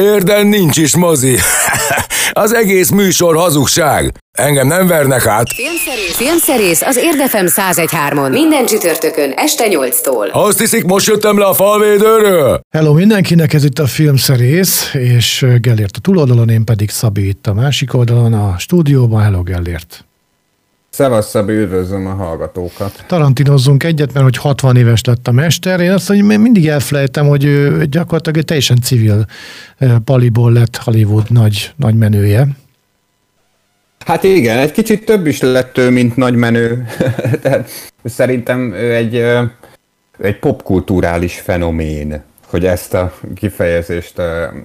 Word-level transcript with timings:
Érden 0.00 0.46
nincs 0.46 0.76
is 0.76 0.96
mozi. 0.96 1.36
az 2.44 2.54
egész 2.54 2.90
műsor 2.90 3.36
hazugság. 3.36 4.12
Engem 4.38 4.66
nem 4.66 4.86
vernek 4.86 5.26
át. 5.26 5.52
Filmszerész, 5.52 6.16
Filmszerész 6.16 6.82
az 6.82 6.96
Érdefem 6.96 7.46
1013-on. 7.48 8.30
Minden 8.30 8.66
csütörtökön 8.66 9.32
este 9.36 9.64
8-tól. 9.68 10.30
Azt 10.30 10.58
hiszik, 10.58 10.84
most 10.84 11.06
jöttem 11.06 11.38
le 11.38 11.44
a 11.44 11.54
falvédőről? 11.54 12.60
Hello 12.76 12.92
mindenkinek, 12.92 13.52
ez 13.52 13.64
itt 13.64 13.78
a 13.78 13.86
Filmszerész, 13.86 14.90
és 14.94 15.46
Gellért 15.60 15.96
a 15.96 16.00
túloldalon, 16.00 16.48
én 16.48 16.64
pedig 16.64 16.90
Szabi 16.90 17.28
itt 17.28 17.46
a 17.46 17.54
másik 17.54 17.94
oldalon, 17.94 18.32
a 18.32 18.58
stúdióban. 18.58 19.22
Hello 19.22 19.42
Gellért. 19.42 20.04
Szevasz, 20.94 21.28
Szabi, 21.28 21.52
üdvözlöm 21.52 22.06
a 22.06 22.14
hallgatókat. 22.14 23.04
Tarantinozzunk 23.06 23.84
egyet, 23.84 24.12
mert 24.12 24.24
hogy 24.24 24.36
60 24.36 24.76
éves 24.76 25.04
lett 25.04 25.28
a 25.28 25.32
mester. 25.32 25.80
Én 25.80 25.90
azt 25.90 26.06
hogy 26.06 26.22
mindig 26.22 26.68
elfelejtem, 26.68 27.26
hogy 27.26 27.44
ő 27.44 27.86
gyakorlatilag 27.86 28.38
egy 28.38 28.44
teljesen 28.44 28.80
civil 28.80 29.26
paliból 30.04 30.52
lett 30.52 30.76
Hollywood 30.76 31.30
nagy, 31.30 31.72
nagy 31.76 31.94
menője. 31.94 32.48
Hát 34.06 34.22
igen, 34.22 34.58
egy 34.58 34.72
kicsit 34.72 35.04
több 35.04 35.26
is 35.26 35.40
lett 35.40 35.78
ő, 35.78 35.90
mint 35.90 36.16
nagy 36.16 36.34
menő. 36.34 36.86
Tehát 37.42 37.70
szerintem 38.04 38.72
ő 38.72 38.94
egy, 38.94 39.14
egy 40.18 40.38
popkulturális 40.38 41.40
fenomén 41.40 42.22
hogy 42.52 42.66
ezt 42.66 42.94
a 42.94 43.12
kifejezést 43.34 44.20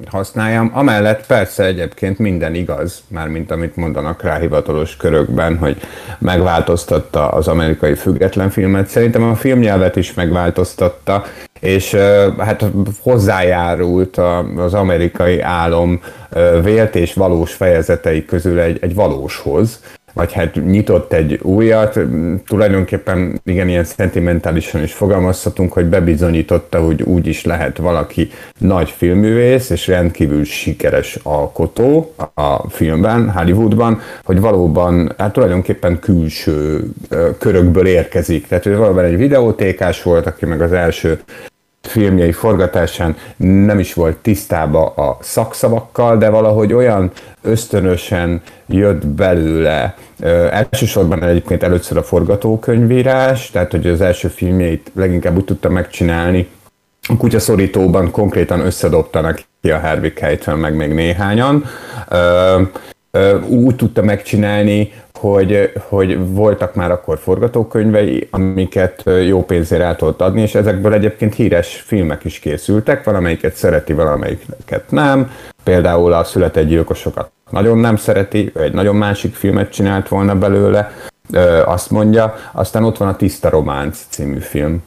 használjam. 0.05 0.71
Amellett 0.73 1.25
persze 1.25 1.63
egyébként 1.63 2.19
minden 2.19 2.55
igaz, 2.55 3.03
mármint 3.07 3.51
amit 3.51 3.75
mondanak 3.75 4.23
rá 4.23 4.37
hivatalos 4.37 4.95
körökben, 4.97 5.57
hogy 5.57 5.77
megváltoztatta 6.19 7.27
az 7.29 7.47
amerikai 7.47 7.95
független 7.95 8.49
filmet. 8.49 8.87
Szerintem 8.87 9.23
a 9.23 9.35
filmnyelvet 9.35 9.95
is 9.95 10.13
megváltoztatta, 10.13 11.23
és 11.59 11.95
hát 12.37 12.65
hozzájárult 13.01 14.17
az 14.57 14.73
amerikai 14.73 15.41
álom 15.41 16.01
vélt 16.63 16.95
és 16.95 17.13
valós 17.13 17.53
fejezetei 17.53 18.25
közül 18.25 18.59
egy, 18.59 18.77
egy 18.81 18.95
valóshoz, 18.95 19.79
vagy 20.17 20.33
hát 20.33 20.65
nyitott 20.65 21.13
egy 21.13 21.39
újat, 21.41 21.99
tulajdonképpen 22.47 23.41
igen, 23.45 23.67
ilyen 23.67 23.83
szentimentálisan 23.83 24.83
is 24.83 24.93
fogalmazhatunk, 24.93 25.73
hogy 25.73 25.85
bebizonyította, 25.85 26.79
hogy 26.79 27.01
úgy 27.01 27.27
is 27.27 27.45
lehet 27.45 27.77
valaki 27.77 28.29
nagy 28.57 28.89
filmművész 28.89 29.69
és 29.69 29.87
rendkívül 29.87 30.43
sikeres 30.43 31.19
alkotó 31.23 32.13
a 32.33 32.69
filmben, 32.69 33.29
Hollywoodban, 33.29 34.01
hogy 34.23 34.39
valóban 34.39 35.13
hát 35.17 35.33
tulajdonképpen 35.33 35.99
külső 35.99 36.83
körökből 37.39 37.87
érkezik. 37.87 38.47
Tehát 38.47 38.65
ő 38.65 38.77
valóban 38.77 39.03
egy 39.03 39.17
videótékás 39.17 40.03
volt, 40.03 40.25
aki 40.25 40.45
meg 40.45 40.61
az 40.61 40.71
első 40.71 41.19
filmjei 41.87 42.31
forgatásán 42.31 43.15
nem 43.37 43.79
is 43.79 43.93
volt 43.93 44.17
tisztába 44.17 44.85
a 44.85 45.17
szakszavakkal, 45.21 46.17
de 46.17 46.29
valahogy 46.29 46.73
olyan 46.73 47.11
ösztönösen 47.41 48.41
jött 48.65 49.07
belőle, 49.07 49.95
ö, 50.19 50.47
elsősorban 50.51 51.23
egyébként 51.23 51.63
először 51.63 51.97
a 51.97 52.03
forgatókönyvírás, 52.03 53.51
tehát 53.51 53.71
hogy 53.71 53.87
az 53.87 54.01
első 54.01 54.27
filmjeit 54.27 54.91
leginkább 54.95 55.37
úgy 55.37 55.45
tudta 55.45 55.69
megcsinálni, 55.69 56.47
a 57.09 57.17
kutyaszorítóban 57.17 58.11
konkrétan 58.11 58.59
összedobtanak 58.59 59.41
ki 59.61 59.71
a 59.71 59.79
Harvey 59.79 60.13
Keitel, 60.13 60.55
meg 60.55 60.75
még 60.75 60.93
néhányan. 60.93 61.65
Ö, 62.09 62.61
úgy 63.47 63.75
tudta 63.75 64.01
megcsinálni, 64.01 64.91
hogy, 65.17 65.71
hogy 65.87 66.33
voltak 66.33 66.75
már 66.75 66.91
akkor 66.91 67.17
forgatókönyvei, 67.17 68.27
amiket 68.31 69.03
jó 69.25 69.45
pénzért 69.45 69.81
el 69.81 69.95
tudott 69.95 70.21
adni, 70.21 70.41
és 70.41 70.55
ezekből 70.55 70.93
egyébként 70.93 71.35
híres 71.35 71.83
filmek 71.85 72.23
is 72.23 72.39
készültek, 72.39 73.03
valamelyiket 73.03 73.55
szereti, 73.55 73.93
valamelyiket 73.93 74.83
nem. 74.89 75.31
Például 75.63 76.13
a 76.13 76.23
Született 76.23 76.67
gyilkosokat 76.67 77.31
nagyon 77.49 77.77
nem 77.77 77.95
szereti, 77.95 78.51
egy 78.55 78.73
nagyon 78.73 78.95
másik 78.95 79.35
filmet 79.35 79.71
csinált 79.71 80.07
volna 80.07 80.35
belőle, 80.35 80.91
azt 81.65 81.89
mondja. 81.91 82.35
Aztán 82.51 82.83
ott 82.83 82.97
van 82.97 83.07
a 83.07 83.15
Tiszta 83.15 83.49
Románc 83.49 84.05
című 84.09 84.39
film, 84.39 84.83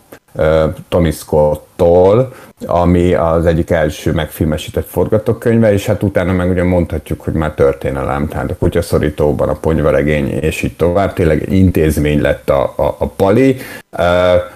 Tommy 0.89 1.11
Scott-tól, 1.11 2.33
ami 2.67 3.15
az 3.15 3.47
egyik 3.47 3.71
első 3.71 4.13
megfilmesített 4.13 4.89
forgatókönyve, 4.89 5.73
és 5.73 5.87
hát 5.87 6.03
utána 6.03 6.33
meg 6.33 6.51
ugye 6.51 6.63
mondhatjuk, 6.63 7.21
hogy 7.21 7.33
már 7.33 7.53
történelem, 7.53 8.29
tehát 8.29 8.51
a 8.51 8.57
kutyaszorítóban 8.59 9.49
a 9.49 9.55
ponyvaregény, 9.55 10.29
és 10.29 10.63
így 10.63 10.77
tovább, 10.77 11.13
tényleg 11.13 11.53
intézmény 11.53 12.21
lett 12.21 12.51
a, 12.51 12.63
a, 12.77 12.97
a 12.99 13.07
pali. 13.07 13.57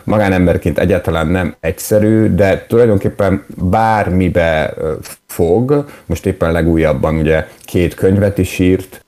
Magánemberként 0.05 0.79
egyáltalán 0.79 1.27
nem 1.27 1.55
egyszerű, 1.61 2.35
de 2.35 2.65
tulajdonképpen 2.69 3.45
bármibe 3.57 4.75
fog, 5.27 5.87
most 6.07 6.27
éppen 6.27 6.53
legújabban 6.53 7.17
ugye 7.17 7.47
két 7.65 7.95
könyvet 7.95 8.39
is 8.39 8.59
írt, 8.59 9.04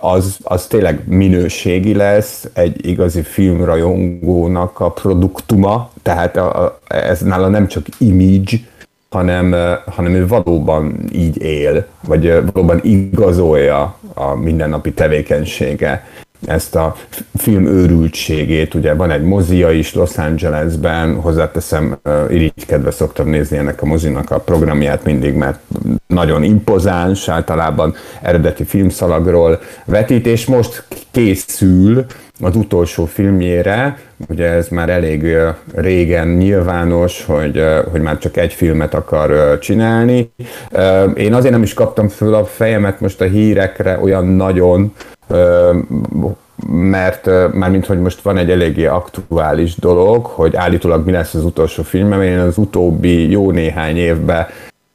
az, 0.00 0.38
az 0.42 0.66
tényleg 0.66 1.00
minőségi 1.08 1.94
lesz, 1.94 2.48
egy 2.52 2.86
igazi 2.86 3.22
filmrajongónak 3.22 4.80
a 4.80 4.90
produktuma, 4.90 5.90
tehát 6.02 6.36
a, 6.36 6.64
a, 6.64 6.78
ez 6.88 7.20
nála 7.20 7.48
nem 7.48 7.66
csak 7.66 7.86
image, 7.98 8.56
hanem, 9.10 9.54
hanem 9.86 10.14
ő 10.14 10.26
valóban 10.26 11.08
így 11.12 11.42
él, 11.42 11.86
vagy 12.06 12.42
valóban 12.52 12.80
igazolja 12.82 13.96
a 14.14 14.34
mindennapi 14.34 14.92
tevékenysége 14.92 16.06
ezt 16.46 16.74
a 16.74 16.96
film 17.34 17.66
őrültségét, 17.66 18.74
ugye 18.74 18.94
van 18.94 19.10
egy 19.10 19.22
mozia 19.22 19.70
is 19.70 19.94
Los 19.94 20.16
Angelesben, 20.16 21.20
hozzáteszem, 21.20 21.98
irigykedve 22.30 22.90
szoktam 22.90 23.28
nézni 23.28 23.56
ennek 23.56 23.82
a 23.82 23.86
mozinak 23.86 24.30
a 24.30 24.38
programját 24.38 25.04
mindig, 25.04 25.34
mert 25.34 25.58
nagyon 26.06 26.42
impozáns, 26.42 27.28
általában 27.28 27.94
eredeti 28.22 28.64
filmszalagról 28.64 29.60
vetít, 29.84 30.26
és 30.26 30.46
most 30.46 30.84
készül 31.10 32.06
az 32.40 32.56
utolsó 32.56 33.04
filmjére, 33.04 33.98
ugye 34.28 34.46
ez 34.50 34.68
már 34.68 34.88
elég 34.88 35.36
régen 35.74 36.28
nyilvános, 36.28 37.24
hogy, 37.24 37.64
hogy 37.90 38.00
már 38.00 38.18
csak 38.18 38.36
egy 38.36 38.52
filmet 38.52 38.94
akar 38.94 39.58
csinálni. 39.58 40.32
Én 41.14 41.34
azért 41.34 41.52
nem 41.52 41.62
is 41.62 41.74
kaptam 41.74 42.08
föl 42.08 42.34
a 42.34 42.44
fejemet 42.44 43.00
most 43.00 43.20
a 43.20 43.24
hírekre 43.24 43.98
olyan 44.02 44.26
nagyon, 44.26 44.92
mert 46.66 47.30
mármint, 47.52 47.86
hogy 47.86 48.00
most 48.00 48.20
van 48.20 48.36
egy 48.36 48.50
eléggé 48.50 48.86
aktuális 48.86 49.74
dolog, 49.74 50.26
hogy 50.26 50.56
állítólag 50.56 51.04
mi 51.06 51.12
lesz 51.12 51.34
az 51.34 51.44
utolsó 51.44 51.82
filmem, 51.82 52.22
én 52.22 52.38
az 52.38 52.58
utóbbi 52.58 53.30
jó 53.30 53.50
néhány 53.50 53.96
évben 53.96 54.46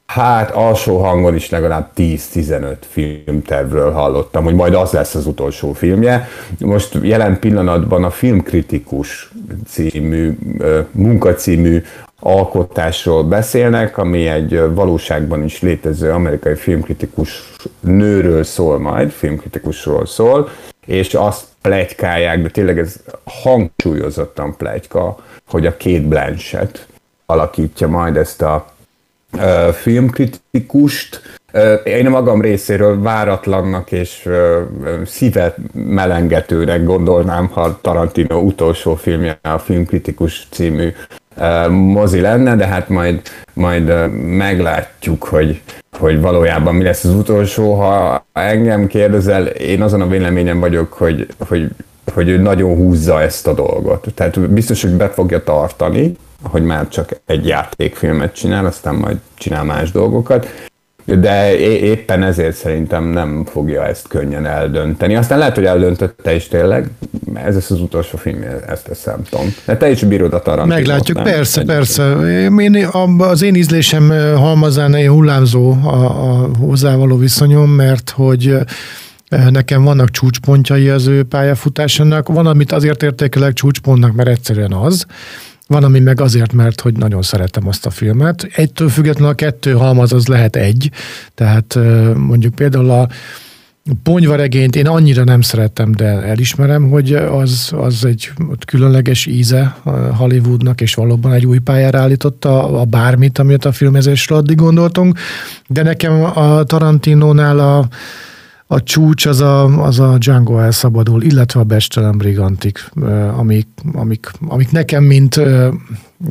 Hát 0.09 0.51
alsó 0.51 0.97
hangon 0.97 1.35
is 1.35 1.49
legalább 1.49 1.89
10-15 1.95 2.75
filmtervről 2.89 3.91
hallottam, 3.91 4.43
hogy 4.43 4.55
majd 4.55 4.73
az 4.73 4.91
lesz 4.91 5.15
az 5.15 5.25
utolsó 5.25 5.73
filmje. 5.73 6.27
Most 6.59 6.97
jelen 7.01 7.39
pillanatban 7.39 8.03
a 8.03 8.09
Filmkritikus 8.09 9.31
című, 9.67 10.37
munkacímű 10.91 11.83
alkotásról 12.19 13.23
beszélnek, 13.23 13.97
ami 13.97 14.27
egy 14.27 14.61
valóságban 14.73 15.43
is 15.43 15.61
létező 15.61 16.11
amerikai 16.11 16.55
filmkritikus 16.55 17.53
nőről 17.79 18.43
szól 18.43 18.79
majd, 18.79 19.09
filmkritikusról 19.11 20.05
szól, 20.05 20.49
és 20.85 21.13
azt 21.13 21.45
plegykálják, 21.61 22.41
de 22.41 22.49
tényleg 22.49 22.79
ez 22.79 22.95
hangsúlyozottan 23.23 24.55
plegyka, 24.57 25.17
hogy 25.47 25.65
a 25.65 25.77
két 25.77 26.07
Blanchett 26.07 26.87
alakítja 27.25 27.87
majd 27.87 28.17
ezt 28.17 28.41
a 28.41 28.77
filmkritikust. 29.73 31.21
Én 31.83 32.05
a 32.05 32.09
magam 32.09 32.41
részéről 32.41 33.01
váratlannak 33.01 33.91
és 33.91 34.29
szívet 35.05 35.57
melengetőnek 35.73 36.83
gondolnám, 36.83 37.47
ha 37.47 37.79
Tarantino 37.81 38.39
utolsó 38.39 38.95
filmje 38.95 39.39
a 39.41 39.57
Filmkritikus 39.57 40.47
című 40.51 40.93
mozi 41.69 42.19
lenne, 42.19 42.55
de 42.55 42.65
hát 42.65 42.89
majd, 42.89 43.21
majd 43.53 44.11
meglátjuk, 44.37 45.23
hogy, 45.23 45.61
hogy 45.97 46.21
valójában 46.21 46.75
mi 46.75 46.83
lesz 46.83 47.03
az 47.03 47.13
utolsó. 47.13 47.73
Ha 47.73 48.25
engem 48.33 48.87
kérdezel, 48.87 49.45
én 49.45 49.81
azon 49.81 50.01
a 50.01 50.07
véleményem 50.07 50.59
vagyok, 50.59 50.93
hogy, 50.93 51.27
hogy, 51.47 51.69
hogy 52.13 52.29
ő 52.29 52.37
nagyon 52.37 52.75
húzza 52.75 53.21
ezt 53.21 53.47
a 53.47 53.53
dolgot. 53.53 54.07
Tehát 54.15 54.49
biztos, 54.49 54.81
hogy 54.81 54.91
be 54.91 55.09
fogja 55.09 55.43
tartani, 55.43 56.15
hogy 56.41 56.63
már 56.63 56.87
csak 56.87 57.21
egy 57.25 57.47
játékfilmet 57.47 58.35
csinál, 58.35 58.65
aztán 58.65 58.95
majd 58.95 59.17
csinál 59.33 59.63
más 59.63 59.91
dolgokat, 59.91 60.47
de 61.17 61.57
éppen 61.79 62.23
ezért 62.23 62.55
szerintem 62.55 63.03
nem 63.03 63.45
fogja 63.45 63.85
ezt 63.85 64.07
könnyen 64.07 64.45
eldönteni. 64.45 65.15
Aztán 65.15 65.37
lehet, 65.37 65.55
hogy 65.55 65.65
eldöntötte 65.65 66.35
is 66.35 66.47
tényleg, 66.47 66.89
ez 67.33 67.53
lesz 67.53 67.71
az 67.71 67.81
utolsó 67.81 68.17
film, 68.17 68.43
ezt 68.67 68.83
teszem, 68.83 69.21
Tom. 69.29 69.53
De 69.65 69.77
te 69.77 69.89
is 69.89 70.03
bírod 70.03 70.33
a 70.33 70.41
Tarantinot, 70.41 70.77
Meglátjuk, 70.77 71.17
nem? 71.17 71.25
persze, 71.25 71.63
persze. 71.63 72.15
Én, 72.59 72.87
az 73.17 73.41
én 73.41 73.55
ízlésem 73.55 74.09
halmazán 74.35 75.07
hullámzó 75.07 75.71
a, 75.71 75.95
a 75.95 76.49
hozzávaló 76.59 77.17
viszonyom, 77.17 77.69
mert 77.69 78.09
hogy 78.09 78.57
Nekem 79.29 79.83
vannak 79.83 80.11
csúcspontjai 80.11 80.89
az 80.89 81.07
ő 81.07 81.23
pályafutásának, 81.23 82.27
van, 82.27 82.47
amit 82.47 82.71
azért 82.71 83.03
értékelek 83.03 83.53
csúcspontnak, 83.53 84.13
mert 84.13 84.29
egyszerűen 84.29 84.73
az, 84.73 85.05
van, 85.67 85.83
ami 85.83 85.99
meg 85.99 86.21
azért, 86.21 86.53
mert 86.53 86.81
hogy 86.81 86.97
nagyon 86.97 87.21
szeretem 87.21 87.67
azt 87.67 87.85
a 87.85 87.89
filmet. 87.89 88.47
Egytől 88.55 88.89
függetlenül 88.89 89.29
a 89.29 89.35
kettő 89.35 89.71
halmaz 89.71 90.13
az 90.13 90.27
lehet 90.27 90.55
egy, 90.55 90.91
tehát 91.35 91.79
mondjuk 92.15 92.55
például 92.55 92.89
a 92.89 93.07
Ponyvaregényt 94.03 94.75
én 94.75 94.87
annyira 94.87 95.23
nem 95.23 95.41
szerettem, 95.41 95.91
de 95.91 96.05
elismerem, 96.05 96.89
hogy 96.89 97.13
az, 97.13 97.71
az 97.75 98.05
egy 98.05 98.31
különleges 98.65 99.25
íze 99.25 99.75
Hollywoodnak, 100.17 100.81
és 100.81 100.93
valóban 100.93 101.33
egy 101.33 101.45
új 101.45 101.57
pályára 101.57 101.99
állította 101.99 102.79
a 102.79 102.85
bármit, 102.85 103.39
amit 103.39 103.65
a 103.65 103.71
filmezésről 103.71 104.37
addig 104.37 104.57
gondoltunk, 104.57 105.19
de 105.67 105.83
nekem 105.83 106.23
a 106.23 106.63
Tarantinónál 106.63 107.59
a, 107.59 107.87
a 108.71 108.83
csúcs 108.83 109.25
az 109.25 109.41
a, 109.41 109.83
az 109.83 109.99
a 109.99 110.17
Django 110.17 110.59
elszabadul, 110.59 111.21
illetve 111.21 111.59
a 111.59 111.63
Bestelen 111.63 112.17
Brigantik, 112.17 112.91
amik, 113.37 113.67
amik, 113.93 114.31
amik 114.47 114.71
nekem, 114.71 115.03
mint 115.03 115.41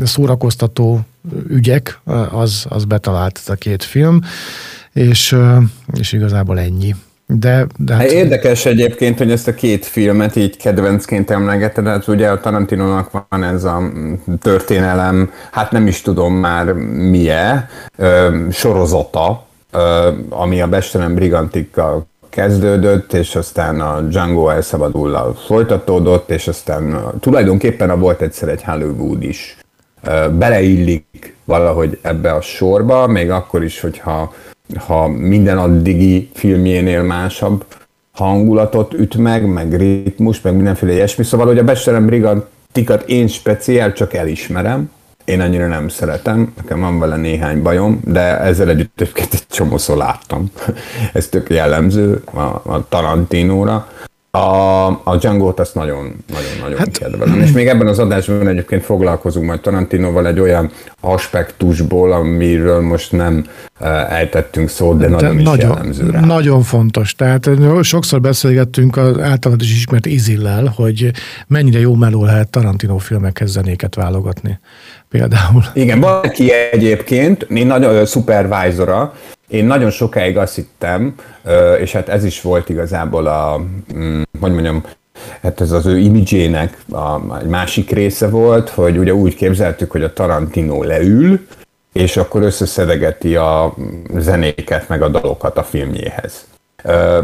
szórakoztató 0.05 1.01
ügyek, 1.49 2.01
az, 2.31 2.67
az 2.69 2.85
betalált 2.85 3.39
ez 3.43 3.49
a 3.49 3.55
két 3.55 3.83
film, 3.83 4.21
és, 4.93 5.37
és 5.99 6.13
igazából 6.13 6.59
ennyi. 6.59 6.95
De, 7.27 7.67
de 7.77 7.95
hát... 7.95 8.11
Érdekes 8.11 8.67
egyébként, 8.67 9.19
hogy 9.19 9.31
ezt 9.31 9.49
a 9.49 9.55
két 9.55 9.87
filmet 9.87 10.37
így 10.37 10.57
kedvencként 10.57 11.31
emlegeted, 11.31 11.87
hát 11.87 12.09
ugye 12.09 12.29
a 12.31 12.41
Tarantinónak 12.41 13.11
van 13.29 13.45
ez 13.45 13.65
a 13.65 13.83
történelem, 14.41 15.31
hát 15.51 15.71
nem 15.71 15.87
is 15.87 16.01
tudom 16.01 16.35
már 16.35 16.73
milyen, 16.73 17.69
sorozata, 18.51 19.47
ami 20.29 20.61
a 20.61 20.69
Bestelen 20.69 21.15
Brigantikkal 21.15 22.07
kezdődött, 22.29 23.13
és 23.13 23.37
aztán 23.37 23.81
a 23.81 24.01
Django 24.01 24.49
elszabadul 24.49 25.37
folytatódott, 25.47 26.31
és 26.31 26.49
aztán 26.49 27.01
tulajdonképpen 27.21 27.91
a 27.91 27.97
volt 27.97 28.21
egyszer 28.21 28.49
egy 28.49 28.63
Hollywood 28.65 29.23
is 29.23 29.57
beleillik 30.39 31.35
valahogy 31.45 31.99
ebbe 32.03 32.33
a 32.33 32.41
sorba, 32.41 33.07
még 33.07 33.31
akkor 33.31 33.65
is, 33.65 33.81
hogyha 33.81 34.35
ha 34.87 35.09
minden 35.09 35.59
addigi 35.59 36.31
filmjénél 36.35 37.03
másabb 37.03 37.65
hangulatot 38.13 38.95
üt 38.95 39.17
meg, 39.17 39.47
meg 39.47 39.77
ritmus, 39.77 40.41
meg 40.41 40.55
mindenféle 40.55 40.93
ilyesmi. 40.93 41.25
Szóval, 41.25 41.47
hogy 41.47 41.59
a 41.59 41.65
Besterem 41.65 42.07
Brigantikat 42.07 43.09
én 43.09 43.27
speciál 43.27 43.93
csak 43.93 44.15
elismerem, 44.15 44.91
én 45.29 45.41
annyira 45.41 45.67
nem 45.67 45.89
szeretem, 45.89 46.53
nekem 46.57 46.81
van 46.81 46.99
vele 46.99 47.17
néhány 47.17 47.63
bajom, 47.63 48.01
de 48.05 48.41
ezzel 48.41 48.69
együtt 48.69 49.01
egy 49.01 49.47
csomószor 49.51 49.97
láttam. 49.97 50.51
Ez 51.13 51.29
tök 51.29 51.51
jellemző 51.51 52.23
a, 52.25 52.41
a 52.41 52.87
Tarantinóra. 52.89 53.89
A, 54.31 54.87
a 54.87 55.17
Django-t 55.21 55.61
azt 55.61 55.75
nagyon, 55.75 56.25
nagyon, 56.27 56.51
nagyon 56.61 56.79
hát, 56.79 56.99
kedvelem. 56.99 57.41
És 57.41 57.53
még 57.53 57.67
ebben 57.67 57.87
az 57.87 57.99
adásban 57.99 58.49
egyébként 58.49 58.85
foglalkozunk 58.85 59.47
majd 59.47 59.61
Tarantinoval 59.61 60.27
egy 60.27 60.41
olyan 60.41 60.71
aspektusból, 61.01 62.13
amiről 62.13 62.81
most 62.81 63.13
nem 63.13 63.47
ejtettünk 64.09 64.69
szót, 64.69 64.99
de, 64.99 65.09
de 65.09 65.11
nagyon 65.11 65.39
is 65.39 65.45
nagyon, 65.45 65.69
jellemző 65.71 66.11
rá. 66.11 66.21
Nagyon 66.21 66.63
fontos. 66.63 67.15
Tehát 67.15 67.51
sokszor 67.83 68.21
beszélgettünk 68.21 68.97
az 68.97 69.19
általad 69.19 69.63
is 69.63 69.73
ismert 69.73 70.07
Izillel, 70.07 70.73
hogy 70.77 71.11
mennyire 71.47 71.79
jó 71.79 71.95
meló 71.95 72.25
lehet 72.25 72.51
Tarantino 72.51 72.99
filmekhez 72.99 73.51
zenéket 73.51 73.95
válogatni. 73.95 74.59
Például. 75.09 75.65
Igen, 75.75 76.01
valaki 76.01 76.53
egyébként, 76.73 77.43
én 77.43 77.67
nagyon 77.67 78.07
supervisora, 78.07 79.15
én 79.49 79.65
nagyon 79.65 79.91
sokáig 79.91 80.37
azt 80.37 80.55
hittem, 80.55 81.15
és 81.81 81.93
hát 81.93 82.09
ez 82.09 82.25
is 82.25 82.41
volt 82.41 82.69
igazából 82.69 83.27
a, 83.27 83.61
mm, 83.95 84.23
hogy 84.41 84.53
mondjam, 84.53 84.85
hát 85.43 85.61
ez 85.61 85.71
az 85.71 85.87
ő 85.87 85.99
imidzsének 85.99 86.79
a, 86.91 87.39
egy 87.41 87.47
másik 87.47 87.91
része 87.91 88.29
volt, 88.29 88.69
hogy 88.69 88.99
ugye 88.99 89.15
úgy 89.15 89.35
képzeltük, 89.35 89.91
hogy 89.91 90.03
a 90.03 90.13
Tarantino 90.13 90.83
leül, 90.83 91.47
és 91.93 92.17
akkor 92.17 92.43
összeszedegeti 92.43 93.37
a 93.37 93.75
zenéket, 94.17 94.89
meg 94.89 95.03
a 95.03 95.09
dalokat 95.09 95.59
a 95.59 95.63
filmjéhez. 95.63 96.47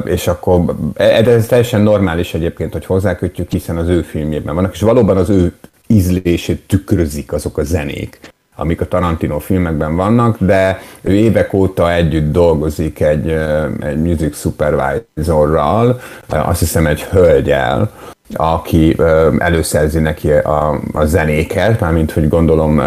és 0.04 0.26
akkor 0.26 0.74
ez 0.96 1.46
teljesen 1.46 1.80
normális 1.80 2.34
egyébként, 2.34 2.72
hogy 2.72 2.86
hozzákötjük, 2.86 3.50
hiszen 3.50 3.76
az 3.76 3.88
ő 3.88 4.02
filmjében 4.02 4.54
vannak, 4.54 4.74
és 4.74 4.80
valóban 4.80 5.16
az 5.16 5.30
ő 5.30 5.52
ízlését 5.86 6.66
tükrözik 6.66 7.32
azok 7.32 7.58
a 7.58 7.62
zenék 7.62 8.20
amik 8.56 8.80
a 8.80 8.88
Tarantino 8.88 9.38
filmekben 9.38 9.96
vannak, 9.96 10.36
de 10.40 10.80
ő 11.00 11.12
évek 11.12 11.52
óta 11.52 11.92
együtt 11.92 12.32
dolgozik 12.32 13.00
egy, 13.00 13.28
egy 13.80 14.02
music 14.02 14.36
supervisorral, 14.36 16.00
azt 16.28 16.58
hiszem 16.58 16.86
egy 16.86 17.02
hölgyel, 17.02 17.90
aki 18.34 18.96
előszerzi 19.38 19.98
neki 19.98 20.32
a, 20.32 20.80
a 20.92 21.04
zenéket, 21.04 21.80
mármint 21.80 22.12
hogy 22.12 22.28
gondolom 22.28 22.82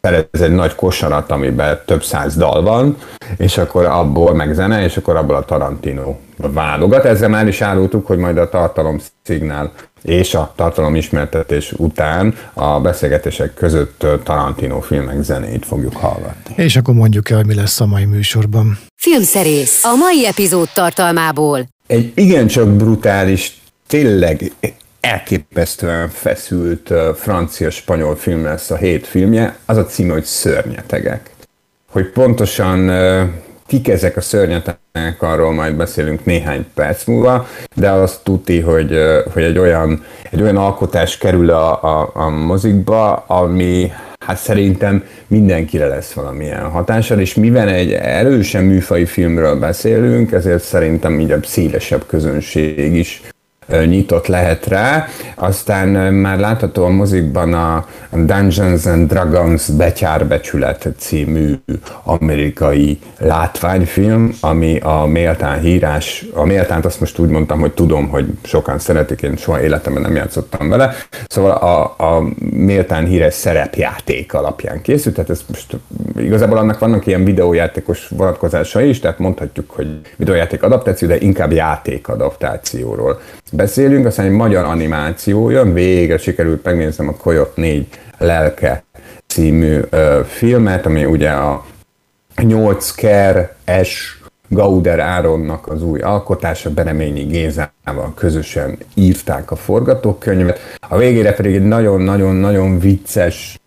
szerez 0.00 0.26
egy 0.32 0.54
nagy 0.54 0.74
kosarat, 0.74 1.30
amiben 1.30 1.80
több 1.86 2.02
száz 2.02 2.36
dal 2.36 2.62
van, 2.62 2.96
és 3.36 3.58
akkor 3.58 3.84
abból 3.84 4.34
meg 4.34 4.54
zene, 4.54 4.82
és 4.82 4.96
akkor 4.96 5.16
abból 5.16 5.34
a 5.34 5.44
Tarantino 5.44 6.16
válogat. 6.36 7.04
Ezzel 7.04 7.28
már 7.28 7.46
is 7.46 7.60
árultuk, 7.60 8.06
hogy 8.06 8.18
majd 8.18 8.36
a 8.36 8.48
tartalom 8.48 8.98
szignál 9.22 9.72
és 10.02 10.34
a 10.34 10.52
tartalom 10.56 10.94
ismertetés 10.94 11.72
után 11.76 12.34
a 12.52 12.80
beszélgetések 12.80 13.54
között 13.54 14.06
Tarantino 14.24 14.80
filmek 14.80 15.22
zenét 15.22 15.66
fogjuk 15.66 15.96
hallgatni. 15.96 16.54
És 16.56 16.76
akkor 16.76 16.94
mondjuk 16.94 17.30
el, 17.30 17.42
mi 17.42 17.54
lesz 17.54 17.80
a 17.80 17.86
mai 17.86 18.04
műsorban. 18.04 18.78
Filmszerész 18.96 19.84
a 19.84 19.94
mai 19.96 20.26
epizód 20.26 20.68
tartalmából. 20.74 21.68
Egy 21.86 22.12
igencsak 22.14 22.68
brutális, 22.68 23.60
tényleg 23.86 24.52
elképesztően 25.00 26.08
feszült 26.08 26.92
francia-spanyol 27.16 28.16
film 28.16 28.44
lesz 28.44 28.70
a 28.70 28.76
hét 28.76 29.06
filmje, 29.06 29.56
az 29.66 29.76
a 29.76 29.86
címe, 29.86 30.12
hogy 30.12 30.24
Szörnyetegek. 30.24 31.30
Hogy 31.90 32.10
pontosan 32.10 32.90
kik 33.70 33.88
ezek 33.88 34.16
a 34.16 34.20
szörnyetegek, 34.20 35.16
arról 35.18 35.52
majd 35.52 35.74
beszélünk 35.74 36.24
néhány 36.24 36.66
perc 36.74 37.04
múlva, 37.04 37.46
de 37.74 37.90
azt 37.90 38.20
tudti, 38.22 38.60
hogy, 38.60 38.98
hogy 39.32 39.42
egy, 39.42 39.58
olyan, 39.58 40.04
egy 40.30 40.42
olyan 40.42 40.56
alkotás 40.56 41.18
kerül 41.18 41.50
a, 41.50 41.82
a, 41.82 42.10
a 42.14 42.28
mozikba, 42.28 43.12
ami 43.14 43.92
hát 44.26 44.36
szerintem 44.36 45.04
mindenkire 45.26 45.86
lesz 45.86 46.12
valamilyen 46.12 46.70
hatással, 46.70 47.20
és 47.20 47.34
mivel 47.34 47.68
egy 47.68 47.92
erősen 47.92 48.64
műfai 48.64 49.04
filmről 49.04 49.58
beszélünk, 49.58 50.32
ezért 50.32 50.62
szerintem 50.62 51.20
így 51.20 51.30
a 51.30 51.38
szélesebb 51.42 52.06
közönség 52.06 52.94
is 52.94 53.22
nyitott 53.84 54.26
lehet 54.26 54.66
rá. 54.66 55.06
Aztán 55.34 55.88
már 56.14 56.38
látható 56.38 56.84
a 56.84 56.88
mozikban 56.88 57.52
a 57.52 57.86
Dungeons 58.12 58.86
and 58.86 59.08
Dragons 59.08 59.68
Betyárbecsület 59.68 60.88
című 60.96 61.54
amerikai 62.04 62.98
látványfilm, 63.18 64.32
ami 64.40 64.78
a 64.78 65.04
méltán 65.04 65.60
hírás, 65.60 66.26
a 66.34 66.44
méltánt 66.44 66.84
azt 66.84 67.00
most 67.00 67.18
úgy 67.18 67.28
mondtam, 67.28 67.60
hogy 67.60 67.72
tudom, 67.72 68.08
hogy 68.08 68.26
sokan 68.42 68.78
szeretik, 68.78 69.22
én 69.22 69.36
soha 69.36 69.62
életemben 69.62 70.02
nem 70.02 70.14
játszottam 70.14 70.68
vele, 70.68 70.94
szóval 71.28 71.50
a, 71.50 71.82
a 72.06 72.22
méltán 72.50 73.06
híres 73.06 73.34
szerepjáték 73.34 74.34
alapján 74.34 74.82
készült, 74.82 75.14
tehát 75.14 75.30
ez 75.30 75.40
most 75.48 75.76
igazából 76.16 76.58
annak 76.58 76.78
vannak 76.78 77.06
ilyen 77.06 77.24
videójátékos 77.24 78.08
vonatkozásai 78.08 78.88
is, 78.88 78.98
tehát 78.98 79.18
mondhatjuk, 79.18 79.70
hogy 79.70 80.00
videójáték 80.16 80.62
adaptáció, 80.62 81.08
de 81.08 81.18
inkább 81.18 81.52
játék 81.52 82.08
adaptációról 82.08 83.20
beszélünk, 83.60 84.06
aztán 84.06 84.26
egy 84.26 84.32
magyar 84.32 84.64
animáció 84.64 85.50
jön, 85.50 85.72
végre 85.72 86.18
sikerült 86.18 86.64
megnéznem 86.64 87.08
a 87.08 87.12
Koyot 87.12 87.56
4 87.56 87.86
lelke 88.18 88.84
című 89.26 89.80
ö, 89.90 90.20
filmet, 90.26 90.86
ami 90.86 91.04
ugye 91.04 91.30
a 91.30 91.64
8 92.36 92.90
ker 92.90 93.54
S 93.82 94.18
Gauder 94.48 94.98
Áronnak 94.98 95.66
az 95.66 95.82
új 95.82 96.00
alkotása, 96.00 96.70
Bereményi 96.70 97.22
Gézával 97.22 98.12
közösen 98.14 98.78
írták 98.94 99.50
a 99.50 99.56
forgatókönyvet. 99.56 100.58
A 100.88 100.96
végére 100.96 101.32
pedig 101.32 101.54
egy 101.54 101.66
nagyon-nagyon-nagyon 101.66 102.78
vicces 102.78 103.58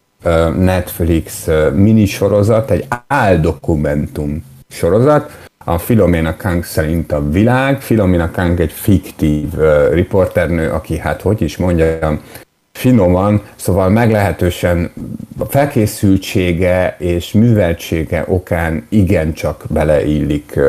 Netflix 0.58 1.48
minisorozat, 1.74 2.72
egy 2.72 2.86
áldokumentum 3.08 4.46
sorozat, 4.70 5.32
a 5.64 5.78
Filomena 5.78 6.36
Kang 6.38 6.64
szerint 6.64 7.12
a 7.12 7.30
világ. 7.30 7.82
Filomena 7.82 8.32
Kang 8.32 8.60
egy 8.60 8.72
fiktív 8.72 9.48
uh, 9.58 9.94
riporternő, 9.94 10.70
aki 10.70 10.98
hát 10.98 11.22
hogy 11.22 11.42
is 11.42 11.58
mondjam, 11.58 12.22
finoman, 12.72 13.42
szóval 13.56 13.90
meglehetősen 13.90 14.92
a 15.38 15.46
felkészültsége 15.46 16.96
és 17.00 17.32
műveltsége 17.32 18.24
okán 18.28 18.86
igencsak 18.90 19.64
beleillik 19.70 20.60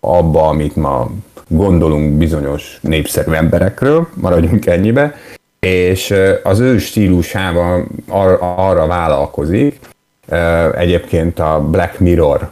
abba, 0.00 0.48
amit 0.48 0.76
ma 0.76 1.10
gondolunk 1.48 2.12
bizonyos 2.12 2.78
népszerű 2.80 3.32
emberekről, 3.32 4.08
maradjunk 4.14 4.66
ennyibe, 4.66 5.14
és 5.58 6.14
az 6.42 6.60
ő 6.60 6.78
stílusával 6.78 7.86
ar- 8.08 8.40
arra 8.40 8.86
vállalkozik, 8.86 9.78
egyébként 10.74 11.38
a 11.38 11.60
Black 11.70 11.98
Mirror 11.98 12.50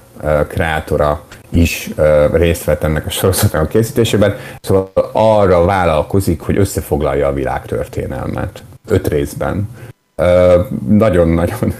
kreátora 0.48 1.22
is 1.48 1.90
részt 2.32 2.64
vett 2.64 2.82
ennek 2.82 3.06
a 3.06 3.10
sorozatnak 3.10 3.62
a 3.62 3.66
készítésében, 3.66 4.36
szóval 4.60 4.90
arra 5.12 5.64
vállalkozik, 5.64 6.40
hogy 6.40 6.56
összefoglalja 6.56 7.26
a 7.26 7.32
világtörténelmet 7.32 8.62
öt 8.88 9.08
részben. 9.08 9.68
nagyon-nagyon 10.88 11.74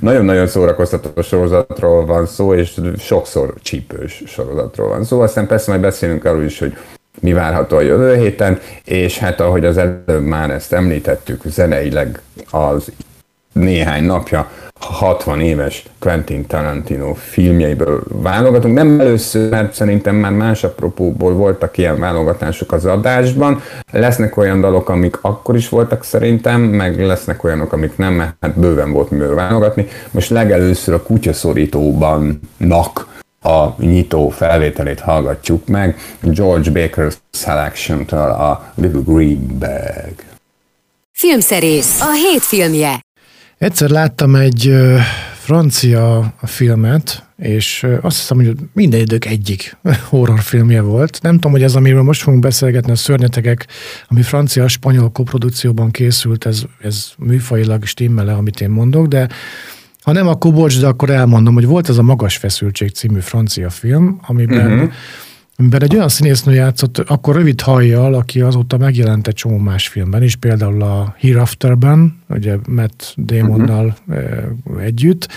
nagyon-nagyon 0.00 0.46
szórakoztató 0.46 1.22
sorozatról 1.22 2.06
van 2.06 2.26
szó, 2.26 2.54
és 2.54 2.80
sokszor 2.98 3.54
csípős 3.62 4.22
sorozatról 4.26 4.88
van 4.88 5.04
szó. 5.04 5.20
Aztán 5.20 5.46
persze 5.46 5.70
majd 5.70 5.82
beszélünk 5.82 6.24
arról 6.24 6.42
is, 6.42 6.58
hogy 6.58 6.76
mi 7.20 7.32
várható 7.32 7.76
a 7.76 7.80
jövő 7.80 8.16
héten, 8.16 8.58
és 8.84 9.18
hát 9.18 9.40
ahogy 9.40 9.64
az 9.64 9.76
előbb 9.76 10.22
már 10.22 10.50
ezt 10.50 10.72
említettük, 10.72 11.42
zeneileg 11.44 12.20
az 12.50 12.92
néhány 13.52 14.04
napja 14.04 14.50
60 14.80 15.40
éves 15.40 15.84
Quentin 15.98 16.46
Tarantino 16.46 17.14
filmjeiből 17.14 18.02
válogatunk. 18.08 18.74
Nem 18.74 19.00
először, 19.00 19.50
mert 19.50 19.72
szerintem 19.74 20.14
már 20.16 20.32
más 20.32 20.64
apropóból 20.64 21.32
voltak 21.32 21.78
ilyen 21.78 21.98
válogatások 21.98 22.72
az 22.72 22.84
adásban. 22.84 23.62
Lesznek 23.92 24.36
olyan 24.36 24.60
dalok, 24.60 24.88
amik 24.88 25.18
akkor 25.20 25.56
is 25.56 25.68
voltak 25.68 26.04
szerintem, 26.04 26.60
meg 26.60 27.06
lesznek 27.06 27.44
olyanok, 27.44 27.72
amik 27.72 27.96
nem, 27.96 28.12
mert 28.12 28.34
hát 28.40 28.58
bőven 28.58 28.92
volt 28.92 29.10
miből 29.10 29.34
válogatni. 29.34 29.88
Most 30.10 30.30
legelőször 30.30 30.94
a 30.94 31.02
kutyaszorítóban 31.02 32.40
nak 32.56 33.08
a 33.42 33.66
nyitó 33.78 34.28
felvételét 34.28 35.00
hallgatjuk 35.00 35.66
meg 35.66 35.96
George 36.20 36.70
Baker 36.70 37.12
Selection-től 37.30 38.30
a 38.30 38.72
Little 38.74 39.02
Green 39.04 39.58
Bag. 39.58 40.14
Filmszerész, 41.12 42.00
a 42.00 42.12
hét 42.12 42.42
filmje. 42.42 43.00
Egyszer 43.60 43.90
láttam 43.90 44.34
egy 44.34 44.74
francia 45.34 46.34
filmet, 46.42 47.24
és 47.36 47.86
azt 48.00 48.16
hiszem, 48.16 48.36
hogy 48.36 48.54
minden 48.72 49.00
idők 49.00 49.24
egyik 49.24 49.76
horrorfilmje 50.08 50.80
volt. 50.80 51.18
Nem 51.22 51.34
tudom, 51.34 51.52
hogy 51.52 51.62
ez, 51.62 51.74
amiről 51.74 52.02
most 52.02 52.22
fogunk 52.22 52.42
beszélgetni, 52.42 52.92
a 52.92 52.96
Szörnyetegek, 52.96 53.66
ami 54.08 54.22
francia-spanyol 54.22 55.10
koprodukcióban 55.10 55.90
készült, 55.90 56.46
ez, 56.46 56.62
ez 56.82 57.06
műfajilag 57.18 57.84
stimmele, 57.84 58.32
amit 58.32 58.60
én 58.60 58.70
mondok, 58.70 59.06
de 59.06 59.28
ha 60.02 60.12
nem, 60.12 60.28
akkor 60.28 60.52
bocs, 60.52 60.80
de 60.80 60.86
akkor 60.86 61.10
elmondom, 61.10 61.54
hogy 61.54 61.66
volt 61.66 61.88
ez 61.88 61.98
a 61.98 62.02
Magas 62.02 62.36
Feszültség 62.36 62.90
című 62.90 63.20
francia 63.20 63.70
film, 63.70 64.20
amiben 64.26 64.72
uh-huh 64.72 64.92
amiben 65.60 65.82
egy 65.82 65.94
olyan 65.94 66.08
színésznő 66.08 66.54
játszott, 66.54 66.98
akkor 66.98 67.34
rövid 67.34 67.60
hajjal, 67.60 68.14
aki 68.14 68.40
azóta 68.40 68.78
megjelent 68.78 69.26
egy 69.26 69.34
csomó 69.34 69.56
más 69.56 69.88
filmben 69.88 70.22
is, 70.22 70.36
például 70.36 70.82
a 70.82 71.14
Hereafterben, 71.18 72.22
ugye 72.28 72.56
Matt 72.68 73.14
Damonnal 73.16 73.96
uh-huh. 74.06 74.82
együtt, 74.82 75.28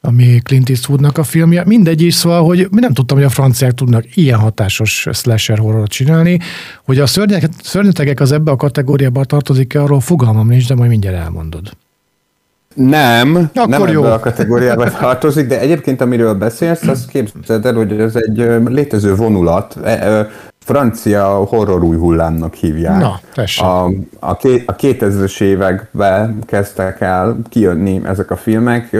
ami 0.00 0.40
Clint 0.42 0.68
Eastwoodnak 0.68 1.18
a 1.18 1.22
filmje. 1.22 1.64
Mindegy 1.66 2.02
is, 2.02 2.14
szóval, 2.14 2.44
hogy 2.44 2.68
mi 2.70 2.80
nem 2.80 2.92
tudtam, 2.92 3.16
hogy 3.16 3.26
a 3.26 3.30
franciák 3.30 3.72
tudnak 3.72 4.16
ilyen 4.16 4.38
hatásos 4.38 5.08
slasher 5.12 5.58
horrorot 5.58 5.90
csinálni, 5.90 6.38
hogy 6.84 6.98
a 6.98 7.06
szörnyetegek 7.62 8.20
az 8.20 8.32
ebbe 8.32 8.50
a 8.50 8.56
kategóriába 8.56 9.24
tartozik-e, 9.24 9.82
arról 9.82 10.00
fogalmam 10.00 10.48
nincs, 10.48 10.68
de 10.68 10.74
majd 10.74 10.90
mindjárt 10.90 11.16
elmondod. 11.16 11.76
Nem, 12.74 13.50
Akkor 13.54 13.68
nem 13.68 13.88
jó. 13.88 14.04
ebbe 14.04 14.12
a 14.12 14.20
kategóriába 14.20 14.90
tartozik, 15.00 15.46
de 15.46 15.60
egyébként 15.60 16.00
amiről 16.00 16.34
beszélsz, 16.34 16.86
azt 16.86 17.08
képzeld 17.08 17.66
el, 17.66 17.74
hogy 17.74 18.00
ez 18.00 18.16
egy 18.16 18.36
létező 18.64 19.14
vonulat. 19.14 19.76
E, 19.84 20.28
francia 20.58 21.26
horror 21.26 21.82
új 21.82 21.96
hullámnak 21.96 22.54
hívják. 22.54 23.00
Na, 23.00 23.20
a, 23.56 23.90
a, 24.18 24.36
ké, 24.36 24.62
a 24.66 24.76
2000-es 24.76 25.40
években 25.40 26.38
kezdtek 26.46 27.00
el 27.00 27.38
kijönni 27.48 28.00
ezek 28.04 28.30
a 28.30 28.36
filmek. 28.36 28.96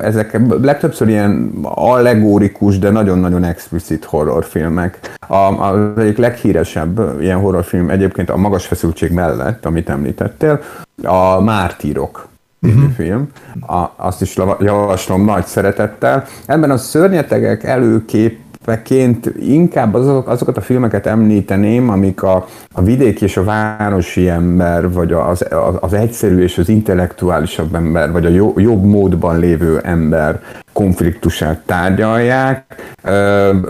Ezek 0.00 0.40
legtöbbször 0.62 1.08
ilyen 1.08 1.50
allegórikus, 1.62 2.78
de 2.78 2.90
nagyon-nagyon 2.90 3.44
explicit 3.44 4.04
horrorfilmek. 4.04 4.98
A, 5.28 5.34
az 5.34 5.98
egyik 5.98 6.16
leghíresebb 6.16 7.20
ilyen 7.20 7.38
horrorfilm 7.38 7.90
egyébként 7.90 8.30
a 8.30 8.36
magas 8.36 8.66
feszültség 8.66 9.10
mellett, 9.10 9.64
amit 9.64 9.88
említettél, 9.88 10.60
a 11.02 11.40
Mártírok 11.40 12.28
uh-huh. 12.74 12.90
film. 12.90 13.28
A, 13.66 13.86
azt 13.96 14.22
is 14.22 14.36
javaslom 14.60 15.24
nagy 15.24 15.44
szeretettel. 15.44 16.24
Ebben 16.46 16.70
a 16.70 16.76
szörnyetegek 16.76 17.64
előkép 17.64 18.38
ként 18.82 19.32
inkább 19.40 19.94
azok, 19.94 20.28
azokat 20.28 20.56
a 20.56 20.60
filmeket 20.60 21.06
említeném, 21.06 21.88
amik 21.88 22.22
a, 22.22 22.46
a 22.72 22.82
vidéki 22.82 23.24
és 23.24 23.36
a 23.36 23.44
városi 23.44 24.28
ember, 24.28 24.92
vagy 24.92 25.12
az, 25.12 25.46
az, 25.50 25.74
az 25.80 25.92
egyszerű 25.92 26.42
és 26.42 26.58
az 26.58 26.68
intellektuálisabb 26.68 27.74
ember, 27.74 28.12
vagy 28.12 28.26
a 28.26 28.28
jó, 28.28 28.52
jobb 28.56 28.84
módban 28.84 29.38
lévő 29.38 29.78
ember 29.78 30.40
konfliktusát 30.72 31.58
tárgyalják. 31.66 32.64